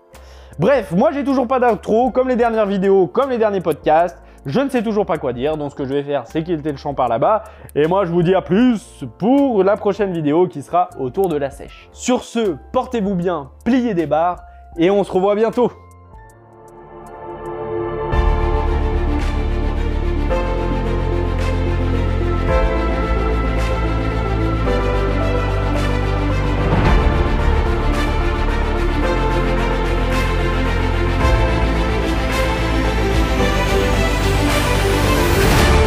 Bref, 0.59 0.93
moi 0.93 1.13
j'ai 1.13 1.25
toujours 1.25 1.49
pas 1.49 1.59
d'intro, 1.59 2.11
comme 2.11 2.29
les 2.29 2.37
dernières 2.37 2.67
vidéos, 2.67 3.07
comme 3.07 3.31
les 3.31 3.39
derniers 3.39 3.61
podcasts. 3.61 4.22
Je 4.45 4.59
ne 4.59 4.69
sais 4.69 4.83
toujours 4.83 5.07
pas 5.07 5.19
quoi 5.19 5.33
dire, 5.33 5.57
donc 5.57 5.71
ce 5.71 5.77
que 5.77 5.85
je 5.85 5.95
vais 5.95 6.03
faire, 6.03 6.27
c'est 6.27 6.43
quitter 6.43 6.73
le 6.73 6.77
champ 6.77 6.95
par 6.95 7.09
là-bas. 7.09 7.45
Et 7.77 7.87
moi, 7.87 8.05
je 8.05 8.11
vous 8.11 8.25
dis 8.25 8.35
à 8.35 8.43
plus 8.43 9.05
pour 9.19 9.63
la 9.63 9.77
prochaine 9.77 10.13
vidéo 10.13 10.49
qui 10.49 10.63
sera 10.63 10.89
autour 10.99 11.29
de 11.29 11.37
la 11.37 11.51
sèche. 11.51 11.89
Sur 11.93 12.25
ce, 12.25 12.57
portez-vous 12.73 13.15
bien, 13.15 13.51
pliez 13.65 13.95
des 13.95 14.07
barres, 14.07 14.43
et 14.77 14.91
on 14.91 15.05
se 15.05 15.13
revoit 15.13 15.37
bientôt 15.37 15.71